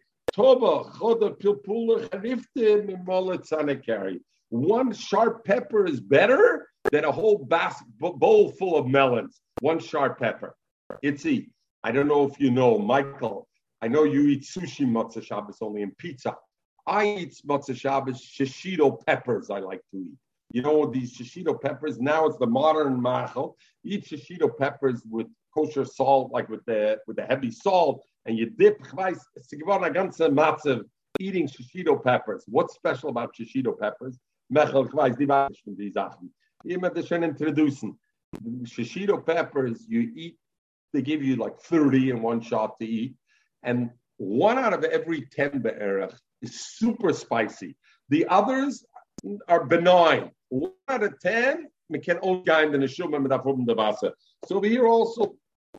[4.51, 9.41] One sharp pepper is better than a whole bas- bowl full of melons.
[9.61, 10.55] One sharp pepper.
[11.03, 11.51] Itzy.
[11.83, 13.49] I don't know if you know, Michael.
[13.83, 16.37] I know you eat sushi matzah Shabbos only in pizza.
[16.87, 19.51] I eat matzah Shabbos shishito peppers.
[19.51, 20.17] I like to eat.
[20.53, 21.99] You know these shishito peppers.
[21.99, 23.55] Now it's the modern machel.
[23.85, 28.51] Eat shishito peppers with kosher salt, like with the with the heavy salt, and you
[28.51, 28.79] dip.
[31.21, 32.45] Eating shishito peppers.
[32.49, 34.19] What's special about shishito peppers?
[34.53, 36.33] Mechel weiß die Waschen, die Sachen.
[36.65, 37.97] Immer das schon introducen.
[38.65, 40.37] Shishito peppers, you eat,
[40.93, 43.15] they give you like 30 in one shot to eat.
[43.63, 47.77] And one out of every 10 be'erach is super spicy.
[48.09, 48.85] The others
[49.49, 50.31] are benign.
[50.49, 54.13] One out of 10, we can only in the neshuma mit the vasa.
[54.47, 55.37] So over here also,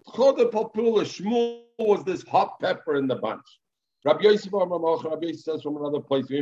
[0.07, 3.45] Chode Papula Shmuel was this hot pepper in the bunch.
[4.05, 4.51] Rabbi Yosef
[5.39, 6.35] says from another place, How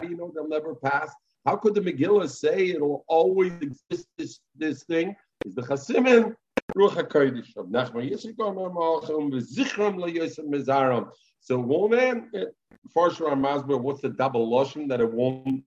[0.00, 1.14] do you know they'll never pass?
[1.44, 5.14] How could the Megillah say it'll always exist, this, this thing?
[5.44, 6.34] Is the Chasimin
[6.76, 11.10] Ruach HaKodesh of Nachman Yisrael Malchum V'zichram LeYosef Mizaram.
[11.40, 11.94] So won't
[12.34, 12.54] it,
[12.94, 15.62] Farshar Masber, what's the double lotion that it won't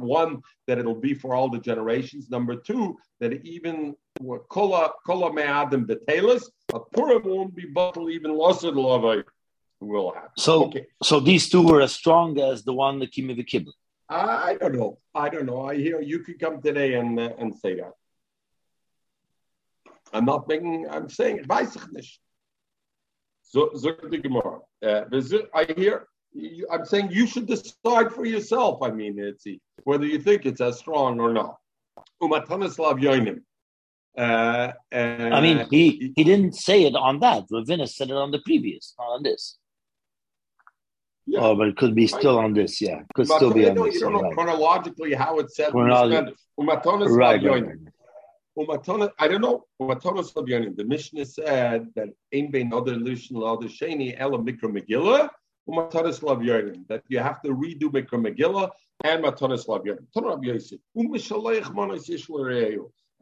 [0.00, 2.30] one, that it'll be for all the generations.
[2.30, 3.94] Number two, that even
[4.48, 9.22] kola kola me'adim betelis, a purim won't be bottled even loser lovay
[9.80, 10.30] will happen.
[10.36, 10.86] So, okay.
[11.02, 13.72] so these two were as strong as the one that came with the kibbutz.
[14.08, 14.98] I, I don't know.
[15.14, 15.62] I don't know.
[15.62, 17.92] I hear you could come today and uh, and say that.
[20.12, 20.88] I'm not making.
[20.90, 22.18] I'm saying weiß ich nicht.
[23.42, 24.60] So, so the Gemara.
[24.82, 25.04] Uh,
[25.54, 26.06] I hear
[26.70, 28.82] I'm saying you should decide for yourself.
[28.82, 29.44] I mean, it's
[29.84, 31.56] whether you think it's as strong or not.
[32.22, 32.78] Umatanis
[34.18, 37.44] uh, I mean, he, he didn't say it on that.
[37.50, 39.56] Ravinas said it on the previous, not on this.
[41.26, 41.40] Yeah.
[41.42, 42.80] Oh, but it could be still on this.
[42.80, 43.94] Yeah, could still be on this.
[43.94, 44.34] You don't know right.
[44.34, 45.70] chronologically how it said.
[45.70, 46.34] Chronologically.
[46.58, 49.10] Right, right, right.
[49.18, 49.64] I don't know.
[49.78, 55.30] The Mishnah said that Ein Bein Other Lishan Other Sheni Ela Mikra Megillah
[55.68, 56.40] Umataris Lav
[56.88, 58.70] that you have to redo Mikra Megillah
[59.04, 60.06] and Mataris Lav Yonim.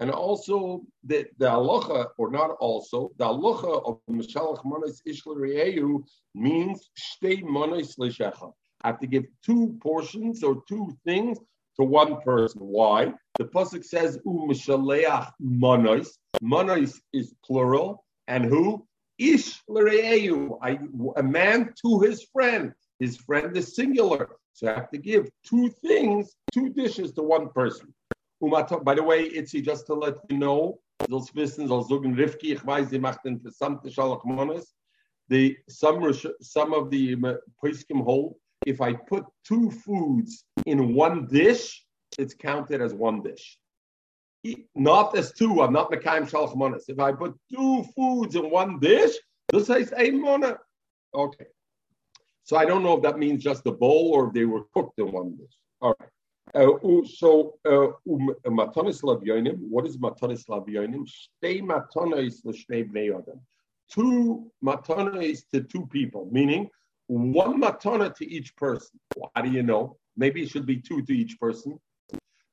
[0.00, 6.04] And also the, the halacha, or not also, the halacha of umm Mishalach Manis Ishlareu
[6.34, 8.52] means Shtei Manis Lishecha.
[8.82, 11.38] I have to give two portions or two things
[11.78, 12.60] to one person.
[12.60, 13.12] Why?
[13.38, 16.16] The pasuk says umm U Mishaleach Manis.
[16.40, 18.86] Manis is plural, and who?
[19.18, 19.62] Ish
[21.16, 22.72] a man to his friend.
[23.00, 24.36] His friend is singular.
[24.52, 27.92] So I have to give two things, two dishes to one person.
[28.40, 30.80] By the way, it's just to let you know.
[35.30, 38.34] The some some of the uh, Poskim hold,
[38.66, 41.84] if I put two foods in one dish,
[42.18, 43.58] it's counted as one dish
[44.74, 45.62] not as two.
[45.62, 46.84] I'm not Mekayim Shalach Monas.
[46.88, 49.14] If I put two foods in one dish,
[49.52, 50.58] this is a Mona.
[51.14, 51.46] Okay.
[52.44, 54.98] So I don't know if that means just the bowl or if they were cooked
[54.98, 55.56] in one dish.
[55.80, 56.08] All right.
[56.54, 57.88] Uh, so uh,
[58.46, 59.58] matanis lavyonim.
[59.58, 61.06] What is matanis lavyonim?
[61.06, 63.22] Shtei matanis l'shnei bnei.
[63.90, 66.70] Two matanis to two people, meaning
[67.08, 68.98] one matana to each person.
[69.34, 69.96] How do you know?
[70.16, 71.78] Maybe it should be two to each person,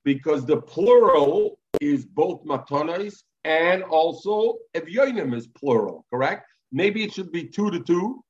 [0.06, 6.48] because the plural is both matanos and also evyonim is plural, correct?
[6.72, 8.24] Maybe it should be two to two.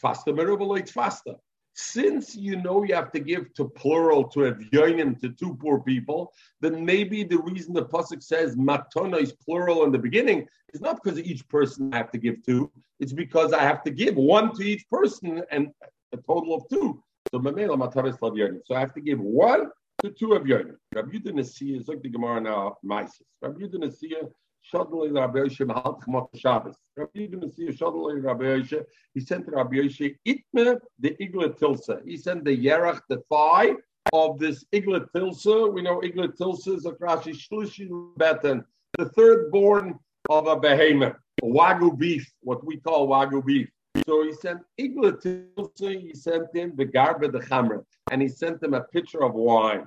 [0.00, 1.34] Tfasta merubal faster.
[1.74, 6.32] Since you know you have to give to plural to evyonim to two poor people,
[6.60, 11.00] then maybe the reason the pasuk says matana is plural in the beginning is not
[11.02, 12.70] because each person I have to give two.
[13.00, 15.68] It's because I have to give one to each person and
[16.12, 17.02] a total of two.
[17.32, 19.70] So So I have to give one
[20.02, 20.76] to two of Yonim.
[20.94, 23.22] Rabbi Yudah Nasiya is like the Gemara now, Mises.
[23.42, 24.30] Rabbi Yudah Nasiya,
[24.72, 26.76] Shadlai Rabbi Yoshe Mahal Chmot Shabbos.
[26.96, 28.84] Rabbi Yudah Nasiya, Shadlai Rabbi Yoshe,
[29.14, 32.00] he sent Rabbi Yoshe, Itme the Iglet Tilsa.
[32.04, 33.74] He sent the Yerach, the thigh
[34.12, 35.72] of this Iglet Tilsa.
[35.72, 38.64] We know Iglet Tilsa is a Rashi Shlishi Beten,
[38.98, 39.98] the third born
[40.30, 43.68] of a behemoth, Wagyu beef, what we call Wagyu beef.
[44.08, 48.62] So he sent Igla Tilsa, he sent him the Garba the Chamra, and he sent
[48.62, 49.84] him a pitcher of wine.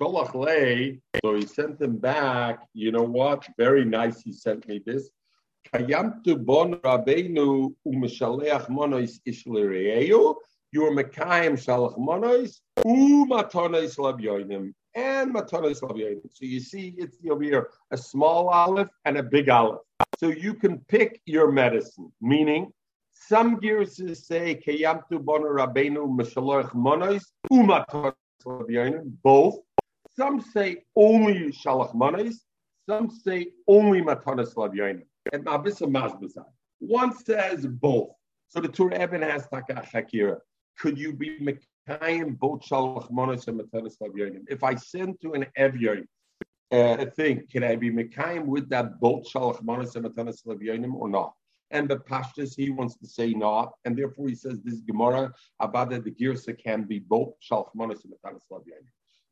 [0.00, 3.46] Sholach Lei, so he sent him back, you know what?
[3.58, 5.10] Very nice, he sent me this.
[5.74, 10.34] Kayamtu bon Rabbeinu umeshaleach monois ishlereu,
[10.72, 16.30] you are Mekayim shalach monois, umatonois labyoinim, and labyoinim.
[16.32, 19.80] So you see, it's over here a small olive and a big olive.
[20.12, 22.72] So you can pick your medicine, meaning
[23.12, 24.54] some gears say
[29.22, 29.58] both.
[30.16, 32.34] Some say only Shalach Monois,
[32.88, 35.02] some say only Lavyainu.
[35.32, 36.44] And Abisa Mazbazan.
[36.80, 38.10] One says both.
[38.48, 40.38] So the Tur Eben has taka chakira.
[40.78, 41.38] Could you be
[41.90, 41.98] If
[44.64, 46.06] I send to an evyonim
[46.72, 51.34] uh, thing, can I be mekayim with that both shalach monos and matanis or not?
[51.72, 55.90] And the pashtus he wants to say not, and therefore he says this Gemara about
[55.90, 58.42] that the girsa can be both shalach monos and matanis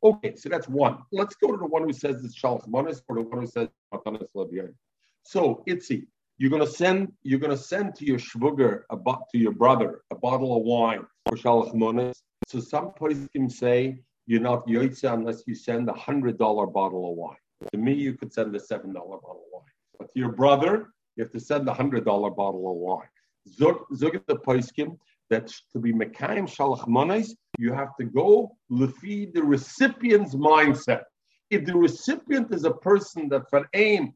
[0.02, 0.98] Okay, so that's one.
[1.12, 3.68] Let's go to the one who says it's shalach monos or the one who says
[3.94, 4.74] matanis
[5.22, 6.06] So Itzi,
[6.38, 10.56] you're gonna send you're gonna send to your shvuger a to your brother a bottle
[10.56, 12.22] of wine for shalach monos.
[12.48, 17.10] So some places can say you're not yoitza unless you send a hundred dollar bottle
[17.10, 17.36] of wine.
[17.72, 20.88] To me, you could send a seven dollar bottle of wine, but to your brother,
[21.14, 23.12] you have to send a hundred dollar bottle of wine.
[23.50, 23.84] Zug
[24.26, 24.96] the poiskim
[25.28, 31.02] that to be mekayim shalach monos, you have to go lefi the recipient's mindset.
[31.50, 34.14] If the recipient is a person that for aim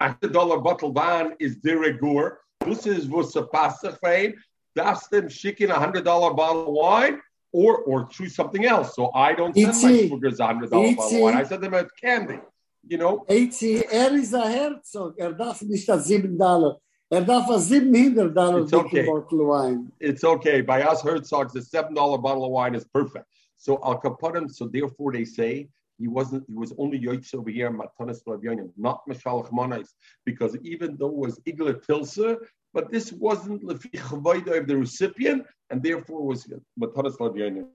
[0.00, 2.36] a hundred dollar bottle van is deregur.
[2.64, 4.34] This is vusapasach fame.
[4.74, 7.20] That's them shiking a hundred dollar bottle of wine
[7.56, 8.94] or or choose something else.
[8.94, 10.02] So I don't send Itzi.
[10.02, 11.36] my sugars a hundred dollar bottle wine.
[11.36, 12.38] I send them a candy.
[12.86, 13.24] You know.
[13.28, 15.14] Itzi, er Herzog.
[15.18, 16.76] Er darf nicht a sieben dollar.
[17.10, 19.06] Er darf a sieben hundred dollar okay.
[19.06, 19.90] bottle of wine.
[20.00, 20.60] It's okay.
[20.60, 23.26] By us Herzogs, the seven dollar bottle of wine is perfect.
[23.56, 25.68] So Al Kapadim, so therefore they say
[25.98, 29.94] he wasn't he was only yoitz over here matanis lavyonim, not mashalach manis,
[30.24, 32.36] because even though it was igla tilsa,
[32.74, 36.46] but this wasn't lefi of the recipient, and therefore was
[36.80, 37.66] matanis lavyonim.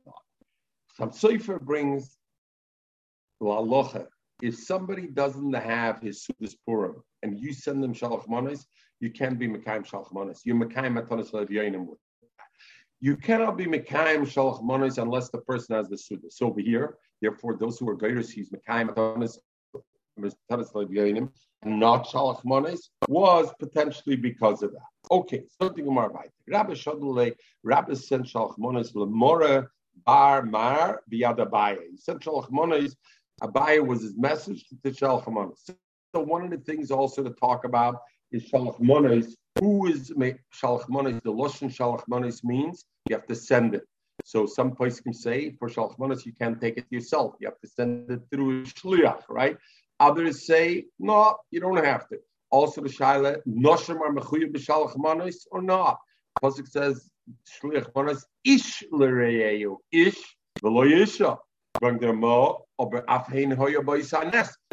[0.96, 2.18] Some sofer brings
[3.42, 4.08] lalocha.
[4.42, 8.66] If somebody doesn't have his sudas purim and you send them shalach manis,
[9.00, 10.42] you can't be mekayim shalach manis.
[10.46, 11.88] You're mekayim matanis lavyonim
[13.02, 16.30] you cannot be Mekayim Shalach Manos unless the person has the Suda.
[16.30, 18.90] So over here, therefore, those who are Gairis, he's Mekayim
[21.64, 24.82] and not Shalach Manos was potentially because of that.
[25.10, 29.68] Okay, something more about Rabbi Shadule, Rabbi sent Shalach Manos Lemora
[30.06, 31.92] Bar Mar Biad Abaye.
[31.92, 32.96] He sent Shalach Manos.
[33.42, 35.66] Abaye was his message to Shalach Manos.
[36.14, 38.02] So one of the things also to talk about
[38.32, 41.22] is Shalach Manos who is Shalach Manis?
[41.24, 43.84] The Lashon Shalach Manis means you have to send it.
[44.24, 47.36] So some can say for Shalach Manis you can't take it yourself.
[47.40, 49.58] You have to send it through Shliach, right?
[50.00, 52.20] Others say, no, you don't have to.
[52.50, 56.00] Also the Shaila, Noshim are Mechuyah b'Shalach Manis or not?
[56.44, 57.10] Pasuk says,
[57.50, 61.38] Shliach Manis ish l'reyeyu, ish v'lo yisha.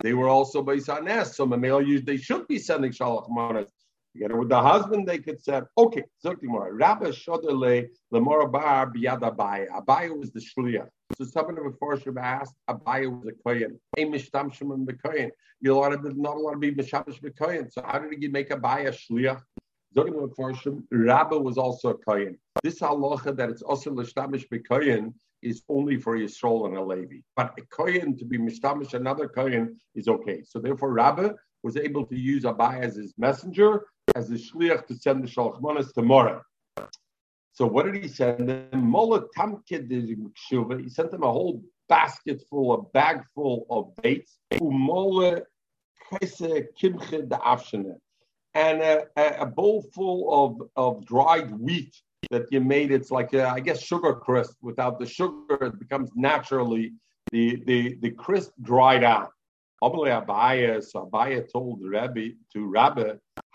[0.03, 3.70] They were also by Sanes, so my mail, they should be sending Shalach Manis.
[4.18, 9.68] Together with the husband, they could say, okay, Zoktimora, Rabbi Shodele, Lemora Bar, Biad Abaya.
[9.68, 10.88] Abaya was the Shliach.
[11.12, 13.78] So someone of a Forshab asked, Abaya was a Kohen.
[13.94, 15.30] Hey, Mishtamshim and Bekoyen.
[15.60, 17.72] You're a not a lot of be Mishamish Bekoyen.
[17.72, 19.40] So how did he make Abaya Shliach?
[19.96, 22.36] Zokim Forshab, Rabbi was also a Kohen.
[22.64, 27.18] This halacha that it's also Lishtamish Bekoyen is only for Yisrael and a Levi.
[27.36, 30.42] But a Kohen to be Mishtamish another Kohen is okay.
[30.42, 31.30] So therefore, Rabbi
[31.62, 33.84] was able to use Abaya as his messenger
[34.14, 36.42] as a shliach to send the shalachmanas tomorrow.
[37.52, 38.68] So what did he send them?
[38.72, 44.38] Mola tamkid He sent them a whole basket full, a bag full of dates.
[48.54, 51.94] And a, a, bowl full of, of dried wheat
[52.30, 52.90] that you made.
[52.90, 54.56] It's like a, I guess sugar crisp.
[54.62, 56.92] Without the sugar, it becomes naturally
[57.30, 59.30] the the the crisp dried out.
[59.82, 63.14] Abaya, so Abaya told Rabbi to Rabbi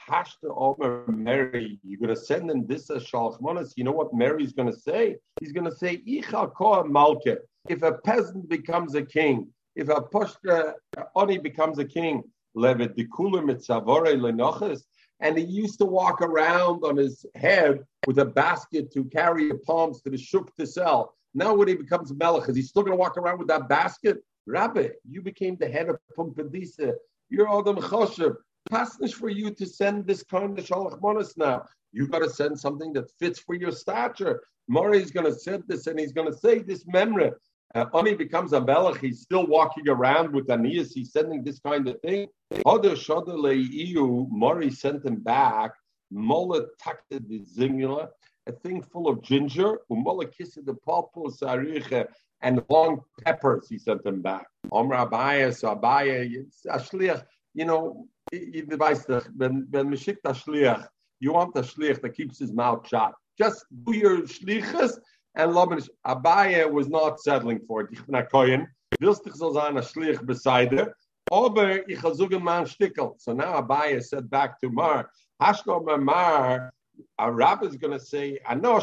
[0.10, 3.74] Hashta Omer Mary, you're going to send them this uh, as Shalchmanas.
[3.76, 5.18] You know what Mary's going to say?
[5.40, 7.38] He's going to say, Icha Malke.
[7.70, 12.24] If a peasant becomes a king, if a Pushka uh, Oni becomes a king,
[12.56, 14.86] Levet Dikula Mitzavore Lenoches,
[15.20, 19.58] and he used to walk around on his head with a basket to carry the
[19.60, 21.16] palms to the shuk to sell.
[21.34, 24.18] Now, when he becomes melech, is he still going to walk around with that basket?
[24.46, 26.94] Rabbi, you became the head of Pumbedisa.
[27.30, 28.36] You're Adam Choshev
[28.72, 31.64] pasnish for you to send this kind of shalach monas now.
[31.92, 34.42] You got to send something that fits for your stature.
[34.68, 37.32] Mori is going to send this and he's going to say this memory.
[37.76, 39.02] Uh, Ani becomes a melech.
[39.02, 40.94] He's still walking around with Anias.
[40.94, 42.28] He's sending this kind of thing.
[42.66, 42.96] Mori
[44.72, 45.72] sent him back.
[46.14, 46.62] Mola
[47.10, 48.08] the zingula,
[48.46, 49.80] a thing full of ginger.
[49.92, 52.06] Umola kissed the pulpo sariche
[52.42, 53.68] and long peppers.
[53.68, 54.46] He sent them back.
[54.72, 60.46] Omra Abaya, Abaya, you know, you wenn, wenn man schickt das
[61.20, 63.14] you want the Schliach that keeps his mouth shut.
[63.38, 65.00] Just do your Schlichas
[65.36, 67.90] and Laban Abaya was not settling for it.
[67.92, 68.68] Ich bin ein Koyen,
[69.00, 70.94] willst dich so sein, ein Schliach beside
[71.32, 73.14] aber ich habe sogar mal Stickel.
[73.18, 75.10] So now Abaya said back to Mar,
[75.40, 76.72] hast du Mar,
[77.18, 78.80] a rabbi is going to say, I know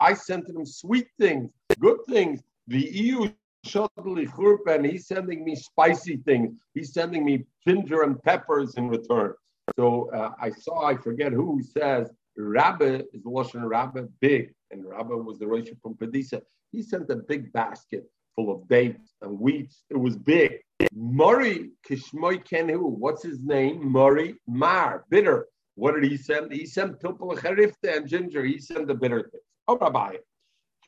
[0.00, 2.42] I sent him sweet things, good things.
[2.68, 3.28] The EU
[3.64, 6.54] and he's sending me spicy things.
[6.74, 9.34] He's sending me ginger and peppers in return.
[9.78, 15.14] So uh, I saw, I forget who says, Rabbi is Lashon Rabbi big, and Rabbi
[15.14, 16.40] was the Rosh from Pedisa.
[16.72, 18.04] He sent a big basket
[18.34, 19.72] full of dates and wheat.
[19.90, 20.60] It was big.
[20.94, 23.84] Murray Kishmoy Kenhu, what's his name?
[23.84, 25.46] Murray Mar, bitter.
[25.74, 26.52] What did he send?
[26.52, 28.44] He sent Pilpul Charifta and ginger.
[28.44, 29.44] He sent the bitter things.
[29.68, 30.16] Oh, Rabbi.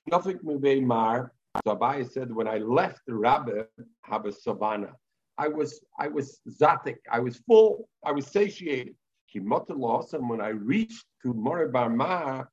[0.07, 0.39] Nothing
[0.87, 1.33] Mar.
[1.67, 3.63] Abaye said, when I left the rabbi,
[4.03, 4.95] have a savannah.
[5.39, 8.95] I was I was zatik, I was full, I was satiated.
[9.35, 12.45] loss, and when I reached to Moribar Ma,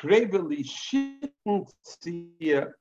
[0.00, 1.66] cravily shitten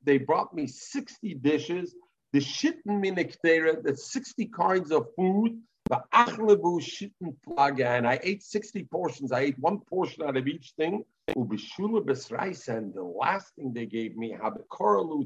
[0.04, 1.96] they brought me 60 dishes,
[2.34, 8.44] the shitten miniktera, the 60 kinds of food, the achlebu shitten plaga, and I ate
[8.44, 9.32] 60 portions.
[9.32, 11.06] I ate one portion out of each thing.
[11.36, 15.26] And the last thing they gave me had the koralu.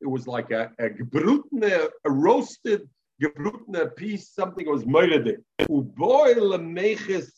[0.00, 2.88] It was like a, a gebrutne, a roasted
[3.22, 5.42] gebrutne piece, something was murdered.
[5.62, 7.32] Uboil meches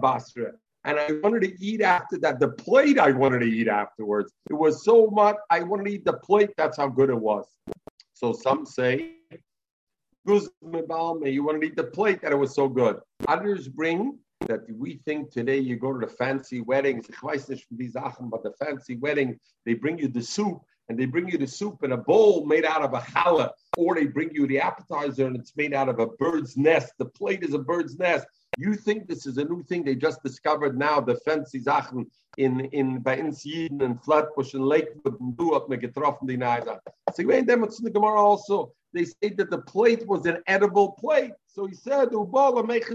[0.00, 0.52] basra.
[0.84, 2.38] And I wanted to eat after that.
[2.38, 4.32] The plate I wanted to eat afterwards.
[4.50, 5.36] It was so much.
[5.50, 6.50] I wanted to eat the plate.
[6.56, 7.46] That's how good it was.
[8.14, 9.14] So some say
[10.26, 13.00] you want to eat the plate that it was so good.
[13.26, 18.96] Others bring that we think today you go to the fancy weddings, but the fancy
[18.96, 22.44] wedding, they bring you the soup and they bring you the soup in a bowl
[22.46, 25.88] made out of a challah, or they bring you the appetizer and it's made out
[25.88, 26.92] of a bird's nest.
[26.98, 28.26] The plate is a bird's nest.
[28.58, 32.06] You think this is a new thing they just discovered now, the fancy Sachen
[32.36, 36.78] in in bei uns and Flatbush and Lakewood and do up getroffen die Neiser.
[37.14, 38.72] So ain't them in the Gemara also.
[38.96, 41.32] They say that the plate was an edible plate.
[41.46, 42.88] So he said, I wanted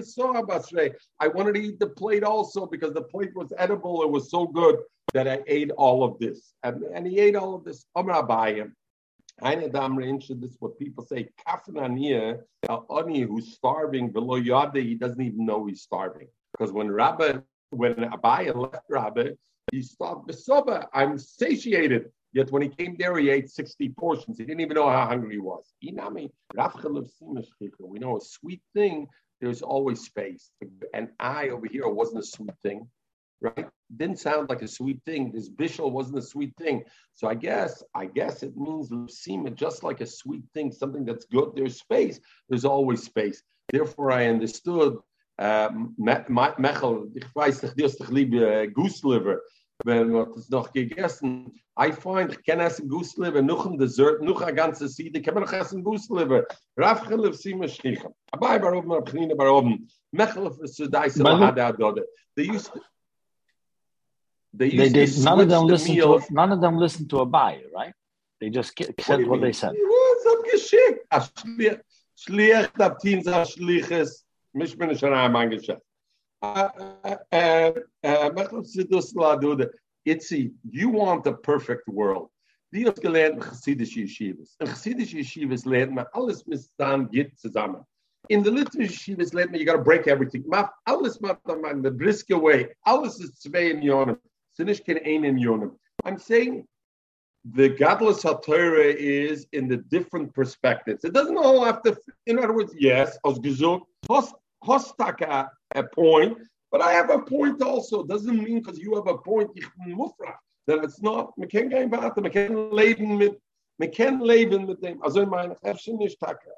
[1.53, 4.01] to eat the plate also because the plate was edible.
[4.01, 4.79] It was so good
[5.13, 6.53] that I ate all of this.
[6.63, 7.85] And, and he ate all of this.
[7.95, 8.71] Amr Abayim.
[9.43, 15.81] This what people say, Kafnania, Ani who's starving below Yada, he doesn't even know he's
[15.81, 16.27] starving.
[16.51, 17.37] Because when Rabbi,
[17.69, 19.29] when Abaya left Rabbi,
[19.71, 22.11] he stopped Besoba, I'm satiated.
[22.33, 24.37] Yet when he came there, he ate 60 portions.
[24.37, 25.73] He didn't even know how hungry he was.
[25.81, 25.91] We
[27.99, 29.07] know a sweet thing,
[29.41, 30.51] there's always space.
[30.93, 32.87] And I over here wasn't a sweet thing
[33.41, 33.67] right?
[33.97, 35.31] Didn't sound like a sweet thing.
[35.31, 36.83] This bishul wasn't a sweet thing.
[37.15, 41.25] So I guess, I guess it means lusima, just like a sweet thing, something that's
[41.25, 41.51] good.
[41.55, 42.19] There's space.
[42.47, 43.43] There's always space.
[43.69, 44.97] Therefore, I understood.
[45.39, 45.69] Uh,
[47.75, 49.41] dich liebe äh, goose liver.
[49.83, 54.21] Wenn man das noch gegessen, I find, ich kann essen goose liver, noch ein Dessert,
[54.21, 56.45] noch eine ganze Siede, kann man noch essen goose liver.
[56.77, 58.11] Rav chilif sima shchicha.
[58.31, 59.87] Abai baroben, abchnina baroben.
[60.11, 62.03] Mechel, so daise, lahada adode.
[62.35, 62.81] They used to,
[64.53, 66.27] they, they did none of them the listen meals.
[66.27, 67.93] to none of them listened to a Abaye, right?
[68.39, 69.75] They just said what, what they said.
[72.15, 75.81] Schlicht ab Teams Schliches, mich bin schon einmal geschafft.
[80.07, 82.29] Itzi, you want the perfect world.
[82.73, 84.55] Die hat gelernt in chassidische Yeshivas.
[84.59, 87.85] In chassidische Yeshivas lernt man, alles misst dann geht zusammen.
[88.29, 90.43] In the literature Yeshivas lernt man, you got to break everything.
[90.87, 92.69] Alles macht man in the brisker way.
[92.85, 94.17] Alles ist zwei in Jonen.
[96.03, 96.67] I'm saying
[97.53, 101.03] the godless Torah is in the different perspectives.
[101.05, 106.37] It doesn't all have to, in other words, yes, as gesucht, hostaka a point,
[106.71, 108.03] but I have a point also.
[108.03, 109.51] Doesn't mean because you have a point.
[110.67, 111.33] That it's not.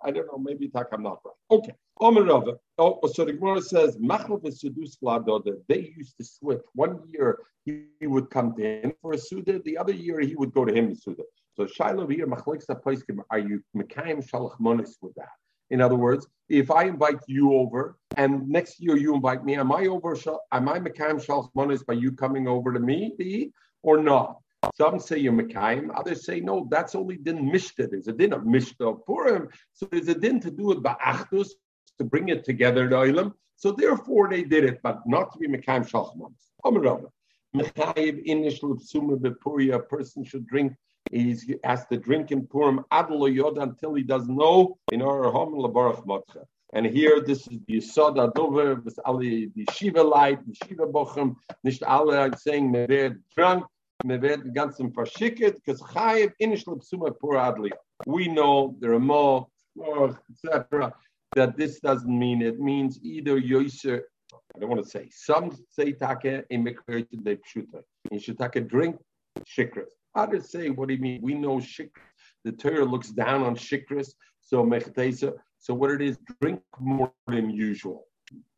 [0.03, 1.33] I don't know, maybe Taka, I'm not right.
[1.51, 1.73] Okay.
[2.01, 3.97] Omer oh, oh, so the Gemara says,
[5.67, 6.61] They used to switch.
[6.73, 9.59] One year he, would come to him for a Suda.
[9.59, 11.23] The other year he would go to him to Suda.
[11.55, 12.27] So Shiloh here,
[13.29, 13.63] are you
[15.01, 15.29] with that?
[15.69, 19.71] In other words, if I invite you over and next year you invite me, am
[19.71, 20.15] I over?
[20.51, 23.51] Am I Mekayim Shalach Monis by you coming over to me,
[23.81, 24.37] or not?
[24.75, 27.89] Some say you're Mekayim, others say no, that's only din Mishta.
[27.89, 29.49] There's a din of Mishta Purim.
[29.73, 31.49] So there's a din to do it by Achdus,
[31.97, 33.33] to bring it together, the Olam.
[33.55, 36.51] So therefore they did it, but not to be Mekayim Shalchmans.
[37.55, 40.73] Mechayiv Inish Lupsuma Bepuria, a person should drink
[41.11, 46.05] he has to drink in Purim Adlo until he doesn't know in our home Labarach
[46.05, 46.45] Matcha.
[46.75, 51.35] And here, this is the Yisod Adover, this Ali, the Shiva light, the Shiva Bochem,
[51.63, 53.65] nicht alle saying, me drunk,
[54.03, 57.69] me wird ganzen because Chayiv Inish Lupsuma Pur Adli.
[58.07, 59.47] We know there are more,
[60.31, 60.93] etc.
[61.35, 64.01] That this doesn't mean it means either Yoiser
[64.55, 65.09] I don't want to say.
[65.11, 67.81] Some say take mikveh de pshuta.
[68.11, 68.97] You should take a drink
[69.47, 69.89] shikras.
[70.15, 71.21] Others say, what do you mean?
[71.21, 71.89] We know shikras.
[72.43, 74.13] The Torah looks down on shikras.
[74.41, 75.33] So mechatesa.
[75.63, 78.05] So what it is, drink more than usual.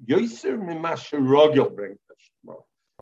[0.03, 1.97] Yoser mimasharogel bring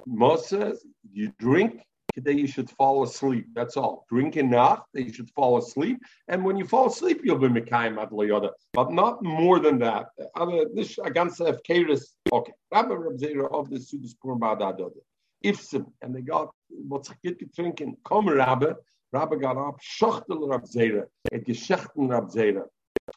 [0.05, 1.81] Moses, you drink
[2.13, 3.45] today you should fall asleep.
[3.55, 4.05] That's all.
[4.09, 5.99] Drink enough that you should fall asleep.
[6.27, 8.49] And when you fall asleep, you'll be Mekayim Adlayada.
[8.73, 10.07] But not more than that.
[10.75, 12.03] This against Efkeris.
[12.29, 12.51] Okay.
[12.73, 14.91] Rabbi Rabzera of the Sudis Purbadadada.
[15.45, 15.85] Ifsim.
[16.01, 17.09] And they got what's
[17.55, 17.95] drinking.
[18.05, 18.73] Come Rabbi.
[19.13, 19.79] Rabbi got up.
[19.81, 21.05] Schachtel Rabzera.
[21.31, 22.65] Et Geschachten Rabzera.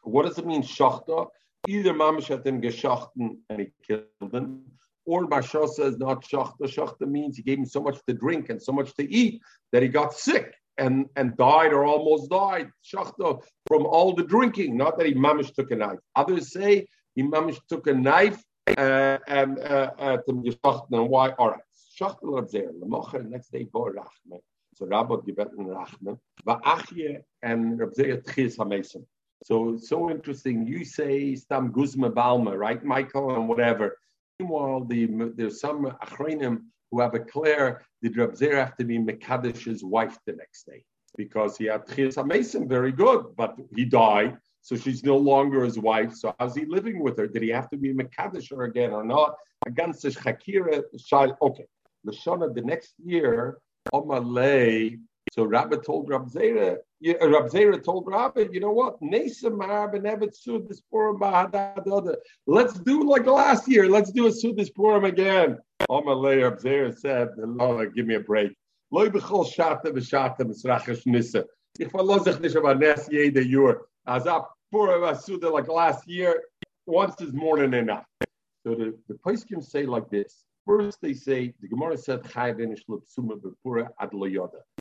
[0.03, 1.29] What does it mean, Schachtel?
[1.69, 4.63] Either Mamish had him geschachten and he killed him,
[5.05, 6.63] or Bashar says not shachta.
[6.63, 9.41] Shachta means he gave him so much to drink and so much to eat
[9.73, 12.71] that he got sick and, and died or almost died.
[12.85, 15.99] Shachta from all the drinking, not that he mamish took a knife.
[16.15, 18.43] Others say he mamish took a knife
[18.79, 20.87] uh, and uh, uh, shachta.
[20.93, 21.31] And why?
[21.31, 21.61] All right.
[22.01, 22.71] Shachta l'abzer.
[22.81, 24.39] L'mocher next day bo rachme.
[24.75, 26.19] So Rabbot gebeten rachme.
[26.47, 29.05] Va'achye and Rabzeir tchis hamesim.
[29.45, 30.67] So so interesting.
[30.67, 33.99] You say stam guzma balma, right, Michael, and whatever.
[34.39, 38.99] Meanwhile, the, there's some achronim who have a clear did Rab Zer have to be
[38.99, 40.85] Mekadish's wife the next day
[41.17, 45.79] because he had Chias Mason, very good, but he died, so she's no longer his
[45.79, 46.15] wife.
[46.15, 47.27] So how's he living with her?
[47.27, 49.35] Did he have to be Mekadish her again or not?
[49.67, 50.83] Against the Shakira,
[51.43, 51.65] okay.
[52.05, 53.59] The Shana the next year,
[53.93, 55.01] Omalei
[55.37, 58.97] so Rabbi told Rab Zera, uh, Rab Zera told Rabbi, you know what?
[62.47, 63.87] Let's do like last year.
[63.87, 65.59] Let's do a Sudis Purim again.
[65.91, 68.57] Amalei Rab Zera said, Lord, give me a break.
[68.91, 71.45] Loi bechol shata v'shata misrachesh nisa.
[71.79, 73.83] Ich verlasse sich nicht aber nes jede Jahr.
[74.07, 75.03] A Purim
[75.53, 76.43] like last year,
[76.87, 78.07] once is more than enough.
[78.67, 80.47] So the, the can say like this.
[80.67, 82.23] First, they say the Gemara said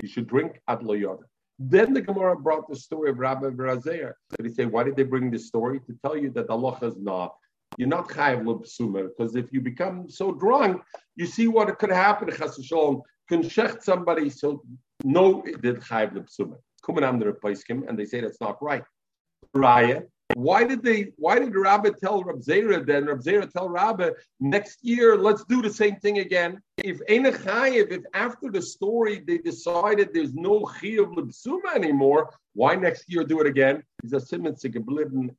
[0.01, 0.79] You should drink ad
[1.59, 4.13] Then the Gemara brought the story of Rabbi Berazer.
[4.31, 6.97] So they say, why did they bring this story to tell you that Allah is
[6.97, 7.35] not?
[7.77, 10.81] You're not chayiv l'psuma because if you become so drunk,
[11.15, 12.31] you see what could happen.
[12.31, 14.63] Chas shalom can shecht somebody so
[15.03, 16.55] no it did chayiv l'psuma.
[16.85, 18.83] Coming under a place and they say that's not right.
[19.55, 20.03] Raya,
[20.33, 21.11] why did they?
[21.17, 23.05] Why did Rabbi tell Rab Zera then?
[23.05, 24.09] Rab Zera tell Rabbi
[24.39, 26.61] next year, let's do the same thing again.
[26.77, 33.05] If Chayiv, if after the story they decided there's no Chiyav Libsuma anymore, why next
[33.07, 33.83] year do it again?
[34.01, 34.55] He's a simon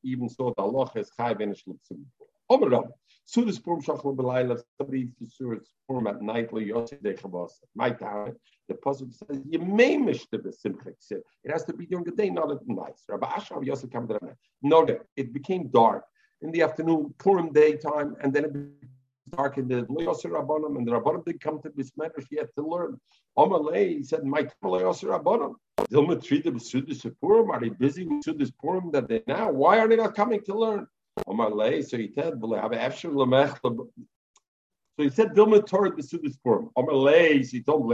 [0.05, 2.05] even so the Allah is Chayiv Enish Libsuma.
[3.27, 5.59] Sudas Purim Shachla Belayla, somebody to surah
[5.89, 7.51] Purim at nightly, Yossi De Chabas.
[7.75, 8.37] My time,
[8.69, 10.95] the Pasuk says, You may mish the Besimcha.
[11.11, 12.95] It has to be during the day, not at night.
[13.09, 14.37] Rabbi Asher the night.
[14.63, 16.05] No, it became dark
[16.43, 18.91] in the afternoon, Purim daytime, and then it became
[19.31, 23.01] dark in the Yossi Rabbanim, and the Rabbanim didn't come to Bismedrish had to learn.
[23.37, 25.55] Amalei, he said, My Yossi Rabbanim.
[25.91, 27.51] Dilma treated Sudas Purim.
[27.51, 29.51] Are they busy with Sudas Purim that they now?
[29.51, 30.87] Why are they not coming to learn?
[31.25, 31.33] So
[31.93, 32.35] he said,
[34.99, 36.71] so he said, Torah the Purim.
[37.51, 37.87] He told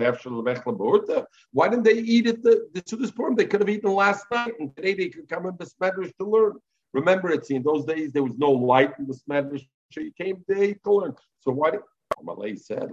[1.52, 3.34] Why didn't they eat at the, the Purim?
[3.34, 6.24] They could have eaten last night, and today they could come in the Smedrish to
[6.24, 6.52] learn.
[6.92, 10.44] Remember, it's in those days there was no light in the Smedrish, so you came
[10.48, 11.14] today to learn.
[11.40, 11.80] So why did
[12.18, 12.90] Amalei said,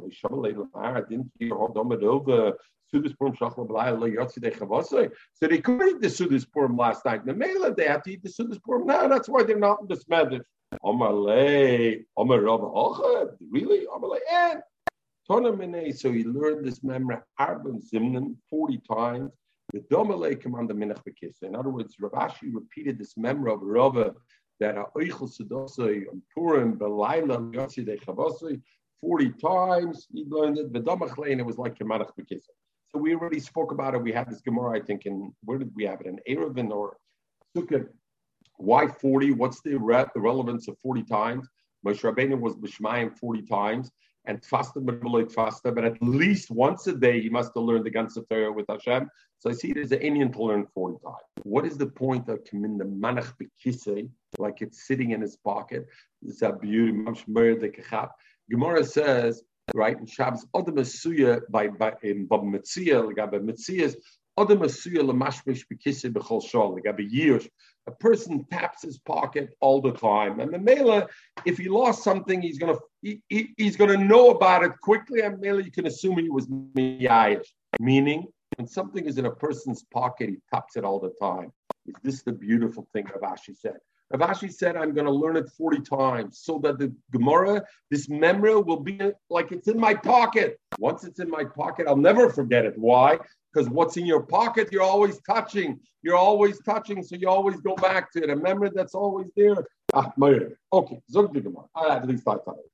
[1.09, 2.53] didn't you hold over
[2.91, 3.09] So they
[5.59, 7.25] could eat the Sudas Purim last night.
[7.25, 9.07] The Mela, they have to eat the Sudas Purim now.
[9.07, 10.41] That's why they're not in the Smedish.
[10.83, 13.85] Amalei, Amar Rav Achad, really?
[13.87, 14.61] Amalei, and eh.
[15.29, 15.95] Tonamine.
[15.95, 19.31] So he learned this memory Arban Zimnan 40 times.
[19.73, 21.43] The Domalei command the Minach Bekis.
[21.43, 24.15] In other words, Rav Ashi repeated this memory of Rava
[24.59, 28.61] that Oichel Sedosai on Purim Belayla Yotzi De Chavosai
[29.01, 30.07] 40 times.
[30.11, 30.73] He learned it.
[30.73, 32.43] The Domachlein, it was like Kemanach Bekis.
[32.91, 34.01] So we already spoke about it.
[34.01, 36.07] We had this Gemara, I think, in where did we have it?
[36.07, 36.97] In Erevin or
[37.55, 37.87] Sukkot.
[38.57, 39.31] Why 40?
[39.31, 41.47] What's the, re- the relevance of 40 times?
[41.85, 43.91] Moshe Rabbeinu was Bishmayim 40 times
[44.25, 48.51] and faster, but at least once a day he must have learned the Ganze Torah
[48.51, 49.09] with Hashem.
[49.39, 51.15] So I see as an Indian to learn 40 times.
[51.43, 55.87] What is the point of in the Manach Bekise, like it's sitting in his pocket?
[56.21, 56.91] Is a beauty.
[58.51, 59.43] Gemara says
[59.73, 59.97] right?
[59.97, 61.65] In Shabbos, Adam Asuya by
[62.03, 63.95] in Bab Mitzia, like by Mitzias,
[64.37, 67.47] Adam Asuya lemashmish bekisse bechol like by years.
[67.87, 71.07] A person taps his pocket all the time, and the mela,
[71.45, 75.39] if he lost something, he's gonna he, he, he's gonna know about it quickly, and
[75.39, 77.47] mela you can assume he was miyayish,
[77.79, 81.51] meaning when something is in a person's pocket, he taps it all the time.
[81.85, 83.77] Is this the beautiful thing Rav Ashi said?
[84.11, 88.09] Rav Ashi said, I'm going to learn it 40 times so that the Gemara, this
[88.09, 88.99] memory will be
[89.29, 90.59] like it's in my pocket.
[90.79, 92.73] Once it's in my pocket, I'll never forget it.
[92.77, 93.19] Why?
[93.53, 95.79] Because what's in your pocket, you're always touching.
[96.01, 98.29] You're always touching, so you always go back to it.
[98.29, 99.57] A memory that's always there.
[99.93, 100.13] Ah,
[100.71, 101.65] okay, Gemara.
[101.75, 102.71] At least I thought it.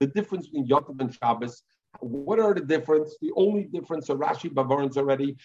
[0.00, 1.62] The difference between Yontav and Shabbos
[2.00, 3.16] what are the difference?
[3.20, 5.36] The only difference, so Rashi Bavarans already,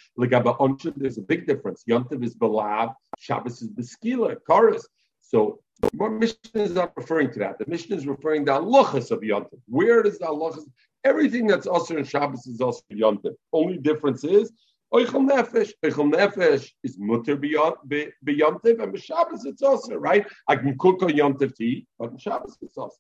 [0.98, 1.84] there's a big difference.
[1.90, 4.88] Yontiv is Belav, Shabbos is Beskila, Chorus.
[5.20, 5.60] So
[5.94, 7.60] what Mishnah is not referring to that.
[7.60, 9.60] The Mishnah is referring to Alochas of Yontiv.
[9.68, 10.66] Where does the Alochas?
[11.04, 13.36] Everything that's also in Shabbos is also Yontiv.
[13.54, 14.52] Only difference is
[14.94, 15.72] Oichel Nefesh.
[15.84, 20.26] Oichel Nefesh is mutter beyontiv, and Shabbos it's also right.
[20.48, 22.96] I can cook on Yontiv to eat, but in Shabbos it's also.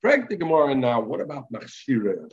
[0.00, 1.00] Frank the Gemara now.
[1.00, 2.28] What about Machshira?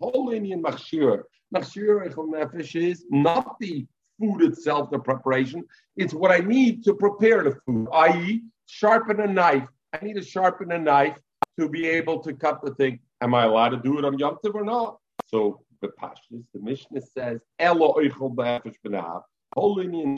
[0.00, 1.22] Whole machshir.
[1.54, 3.86] Machshir nefesh is not the
[4.18, 5.64] food itself, the preparation.
[5.96, 9.68] It's what I need to prepare the food, i.e., sharpen a knife.
[9.92, 11.18] I need to sharpen a knife
[11.58, 12.98] to be able to cut the thing.
[13.20, 14.98] Am I allowed to do it on Yom Tov or not?
[15.26, 18.74] So the Pashtus, the Mishnah says, Elo oichel nefesh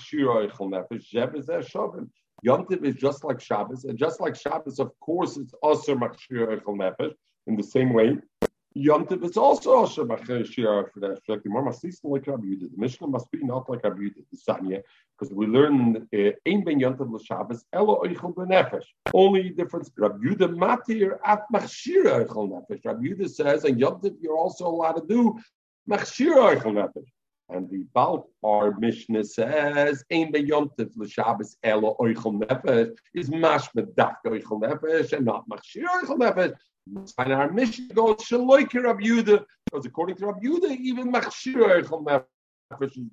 [0.03, 2.09] shir nefesh.
[2.43, 6.49] Yom Tov is just like Shabbos, and just like Shabbos, of course, it's also machshir
[6.49, 7.15] oichel nefesh
[7.47, 8.17] in the same way.
[8.79, 11.21] Yom Tov is also Asher Shira for that.
[11.29, 12.57] Like the Marmasis like Rabbi.
[12.61, 14.83] The Mishnah must be not like Rabbi Yudah, the Sanya,
[15.19, 18.85] because we learn uh, Ein Ben Yom Tov l'Shabbos Elo Oichel B'Nefesh.
[19.15, 19.91] Only difference.
[19.97, 22.85] Rabbi Yudah Matir at Machshira Oichel Nefesh.
[22.85, 25.39] Rabbi Yudah says, and Yom Tov you're also allowed to do
[25.89, 27.09] Machshira Oichel Nefesh.
[27.49, 33.31] And the Baal, our Mishnah says, Ein Ben Yom Tov l'Shabbos Elo Oichel Nefesh is
[33.31, 36.55] Mashmed Dak Oichel Nefesh and not Machshira Oichel Nefesh.
[36.87, 42.05] And our mission goes Shaloike Rab Yuda, because according to Rab Yuda, even Machshir Eichel
[42.05, 43.09] Nefesh is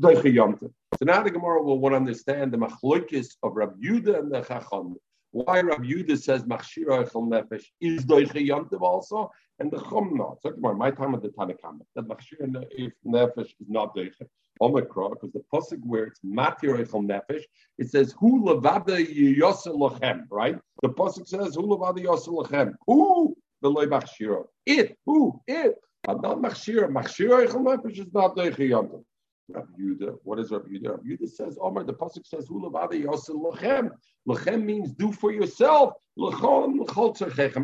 [0.00, 0.70] Deiche Yomte.
[0.94, 4.42] So now the Gemara will want to understand the Machloikis of Rab Yuda and the
[4.42, 4.96] Chacham.
[5.32, 10.40] Why Rab Yuda says Machshir Eichel Nefesh is Deiche Yomte also, and the Chum not.
[10.42, 12.40] So my time at the Tanakhama, that Machshir
[13.04, 14.26] Nefesh is not Deiche.
[14.60, 17.42] Omicron, because the pasuk where it's matir nefesh,
[17.78, 20.58] it says hu levada yosel lachem, right?
[20.82, 22.74] The pasuk says hu levada yosel lachem.
[22.86, 24.44] Who the loy machshira?
[24.66, 25.76] It who it?
[26.04, 26.88] But not machshira.
[26.90, 28.42] Machshira nefesh is not the
[29.50, 30.18] Rabbi Yudah.
[30.24, 30.90] What is Rabbi Yudah?
[30.90, 33.90] Rabbi Yudah says, Omar, the Pasuk says, Yosel Lachem.
[34.28, 35.94] Lachem means do for yourself.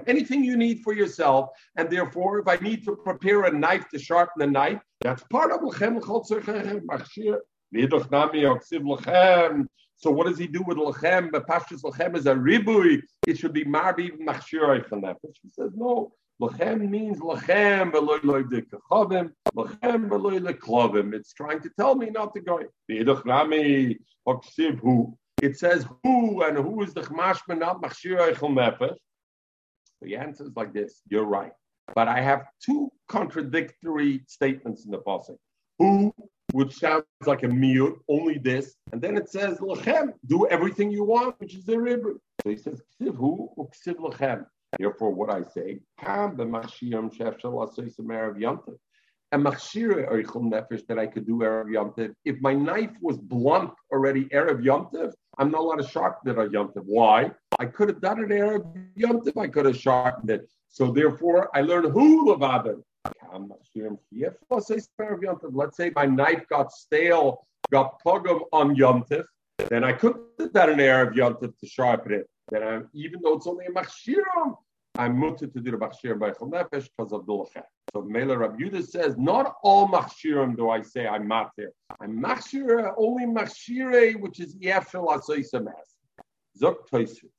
[0.07, 1.51] Anything you need for yourself.
[1.77, 5.53] And therefore, if I need to prepare a knife to sharpen the knife, that's part
[5.53, 6.01] of Lachem
[10.05, 11.33] So what does he do with Lachem?
[11.33, 13.01] The Pashtus Lachem is a ribui.
[13.25, 14.85] It should be Marbi Machshir
[15.43, 16.13] He says, no.
[16.43, 19.31] Lachem means lachem v'loy loy dekachavim.
[19.57, 21.15] Lachem v'loy leklavim.
[21.15, 22.61] It's trying to tell me not to go.
[22.91, 23.99] V'idach rami
[24.29, 25.17] hoksiv hu.
[25.41, 28.99] It says who and who is the chmashma not machshir eichel nefesh.
[30.03, 31.01] The answer is like this.
[31.09, 31.53] You're right,
[31.95, 35.39] but I have two contradictory statements in the pasuk.
[35.79, 36.13] Who
[36.55, 41.03] which sounds like a mute, only this, and then it says lachem, do everything you
[41.03, 42.15] want, which is a ribber.
[42.43, 44.47] So he says ksiv hu uksiv lachem.
[44.79, 45.81] Therefore, what I say,
[48.45, 48.77] yomtiv.
[49.33, 52.15] A machshira oichel nefesh that I could do erev yomtiv.
[52.25, 56.51] If my knife was blunt already erev yomtiv, I'm not allowed to sharpen it on
[56.51, 56.85] yomtiv.
[56.85, 57.33] Why?
[57.59, 58.63] I could have done it erev
[58.97, 59.37] yomtiv.
[59.37, 60.49] I could have sharpened it.
[60.69, 62.83] So therefore, I learned who levadim.
[65.51, 69.25] Let's say my knife got stale, got pugum on yomtiv,
[69.71, 72.29] then I could have done an erev yomtiv to sharpen it.
[72.51, 74.57] Then I'm, even though it's only a machshiram,
[74.97, 77.47] I'm muted to do the machshiram by nefesh because of the
[77.93, 81.69] So Mela Rabbi Yudah says, not all machshiram do I say I'm matir.
[82.01, 85.73] I'm machshira, only machshire, which is yefshel asoisamas.
[86.61, 87.31] Zok toisus.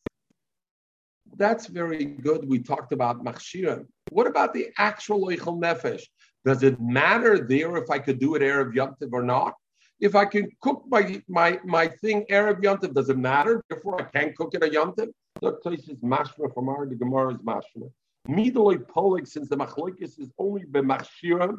[1.38, 2.48] That's very good.
[2.48, 3.88] We talked about machshiram.
[4.16, 6.04] What about the actual oichel nefesh?
[6.46, 9.56] Does it matter there if I could do it Erev Yom or not?
[10.00, 13.62] If I can cook my my my thing Erev Yontif, does it matter?
[13.70, 15.10] Therefore, I can't cook it a Yontif.
[15.42, 17.92] The place is mashma from our the Gemara is mashma.
[18.30, 21.58] Midoloi polik, since the machlokes is only b'machshiram,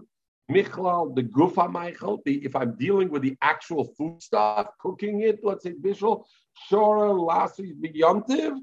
[0.50, 2.22] michlal the gufa meichel.
[2.24, 6.24] If I'm dealing with the actual food stuff, cooking it, let's say bishul,
[6.70, 8.60] shora lasis b'yontiv.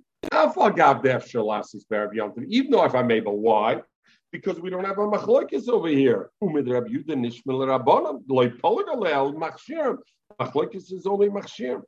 [2.47, 3.81] Even though if I'm able, why?
[4.33, 6.31] because we don't have a machlokes over here.
[6.43, 9.99] Umid Rab Yudah Nishmel Rabbanim loy poligalel machshir.
[10.41, 11.83] Machlokes is only machshir.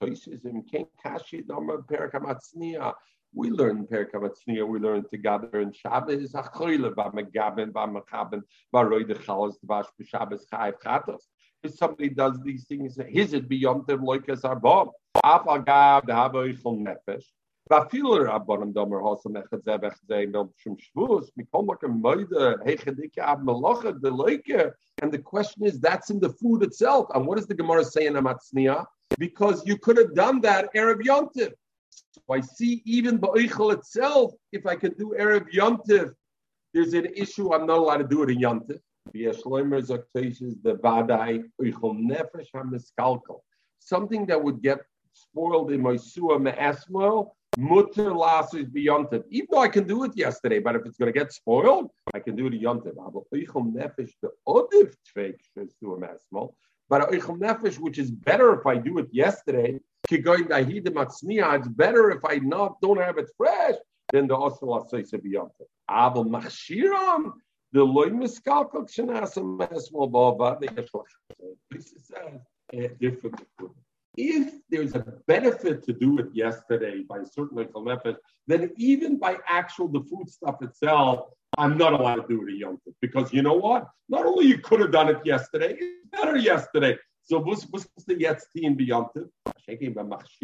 [0.00, 2.94] Toises in Ken Kashi Dama Perakamatznia.
[3.34, 4.66] We learn Perakamatznia.
[4.66, 6.32] We learn together in Shabbos.
[6.32, 11.22] Achoyle ba Megabin ba Mechaben ba Roy de Chalas Dvash b'Shabbos Chayiv Chatos.
[11.64, 14.90] if somebody does these things, his it beyond them like as our bomb.
[15.16, 17.24] Afagav the haboichel nefesh.
[17.71, 23.31] ואפילו רבנם דומר הוסם אחד זה ואחד זה לא שום שבוס, מכל מקום מוידה, היכדיקה
[23.31, 24.63] אב מלאכה דלויקה.
[25.01, 27.05] And the question is, that's in the food itself.
[27.13, 28.85] And what does the Gemara say in Amatzniya?
[29.19, 31.53] Because you could have done that Erev Yontif.
[32.13, 36.13] So I see even Ba'ichel itself, if I could do Erev Yontif,
[36.73, 38.79] there's an issue, I'm not allowed to do it in Yontif.
[43.79, 44.79] Something that would get
[45.13, 49.24] spoiled in my suah me'esmo, mutter lasis beyontiv.
[49.30, 52.18] Even though I can do it yesterday, but if it's going to get spoiled, I
[52.20, 52.94] can do it yontiv.
[56.88, 59.80] But oichel nefesh, which is better if I do it yesterday,
[60.10, 63.76] it's better if I not don't have it fresh
[64.12, 65.68] than the osel asoisa beyontiv.
[65.90, 67.32] Abel machshiram.
[67.74, 70.58] The loy miskalkal kshenasam mesmo bava.
[71.70, 72.10] This is
[72.74, 73.40] a different
[74.16, 79.88] if there's a benefit to do it yesterday by certainly method, then even by actual
[79.88, 83.54] the food stuff itself, I'm not allowed to do it a Yom because you know
[83.54, 83.88] what?
[84.08, 86.98] Not only you could have done it yesterday, it's better yesterday.
[87.24, 87.64] So what's
[88.06, 89.28] the yetztin beyond it?
[89.68, 89.74] No,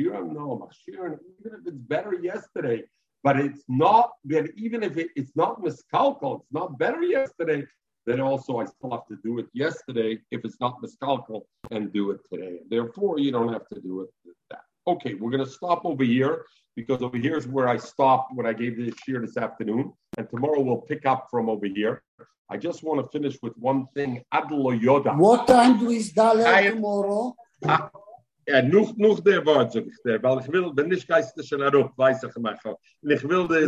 [0.09, 2.85] machshiram, even if it's better yesterday,
[3.25, 4.13] but it's not.
[4.57, 7.67] Even if it, it's not miscalculated, it's not better yesterday
[8.09, 12.11] then also I still have to do it yesterday if it's not miscalcul and do
[12.13, 12.61] it today.
[12.71, 14.09] Therefore, you don't have to do it
[14.51, 14.63] that.
[14.87, 16.45] Okay, we're going to stop over here
[16.75, 20.29] because over here is where I stopped when I gave this year this afternoon, and
[20.31, 22.03] tomorrow we'll pick up from over here.
[22.49, 24.23] I just want to finish with one thing.
[24.33, 25.15] Adlo Yoda.
[25.17, 27.35] What time do we start tomorrow?
[27.67, 27.91] Ah,
[28.47, 31.61] ja, nog, nog der Wort, zeg ik der, weil ich will, bin nicht geistig schon
[31.61, 32.55] erop, weiß ich immer.
[33.03, 33.67] Ich will der,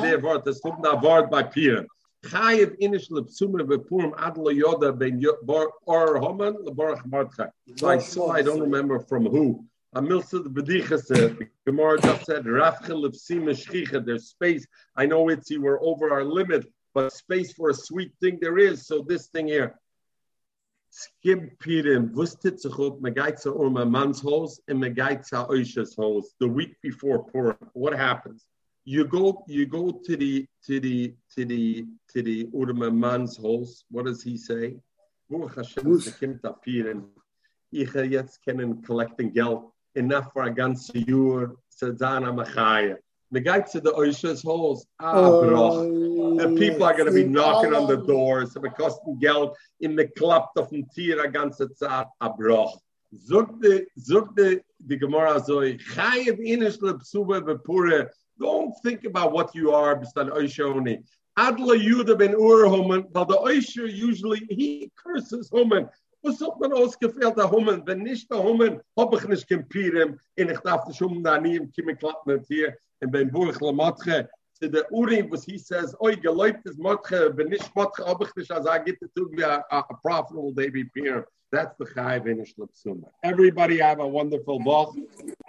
[0.00, 1.86] der Wort, es kommt ein Wort bei Pieren.
[2.24, 5.20] Chayev inish lepsume bepurim adlo yoda ben
[5.86, 7.50] or homan leborach martcha.
[7.76, 9.64] So I saw, I don't remember from who.
[9.94, 14.66] Amilsa the Bedicha said, Gemara just said, Rafchel lepsime shchicha, there's space.
[14.96, 18.56] I know it's, you were over our limit, but space for a sweet thing there
[18.56, 18.86] is.
[18.86, 19.78] So this thing here,
[20.94, 26.76] Skim pirim, wustet sich megaitza or my man's house, and megaitza oisha's house, the week
[26.82, 27.56] before Purim.
[27.72, 28.44] What happens?
[28.84, 33.84] You go you go to the to the to the to the Urma man's house.
[33.90, 34.76] What does he say?
[37.74, 42.96] Ich jetzt kennen collecting Geld enough for a ganze Jahr Sadzana Machaya.
[43.30, 44.84] The guy to the Oisha's house.
[45.00, 48.54] Ah, oh, And people are going to be knocking on the doors.
[48.54, 52.08] It costing Geld in the club of dem Tier a ganze Zeit.
[52.20, 52.76] Abroch.
[53.14, 58.10] Zogt the, the, the Gemara so, Chayev inish lepsuba bepure
[58.42, 61.02] don't think about what you are, Bistan Oishoni.
[61.38, 65.88] Adla Yuda ben Urhomen, but the Oisher usually he curses Homen.
[66.22, 67.82] Was hat man ausgefehlt der Homen?
[67.86, 71.56] Wenn nicht der Homen, hab ich nicht kempieren, in ich darf nicht um da nie
[71.56, 71.72] im
[72.48, 74.28] hier, Burg Lamatche,
[74.60, 78.70] to the Urim, was he says, oi, geläubt ist Matche, wenn nicht Matche, hab also
[78.70, 80.84] I get to do a, a, a profitable day be
[81.52, 83.04] That's the Chai Vinish Lipsuma.
[83.22, 84.96] Everybody have a wonderful walk.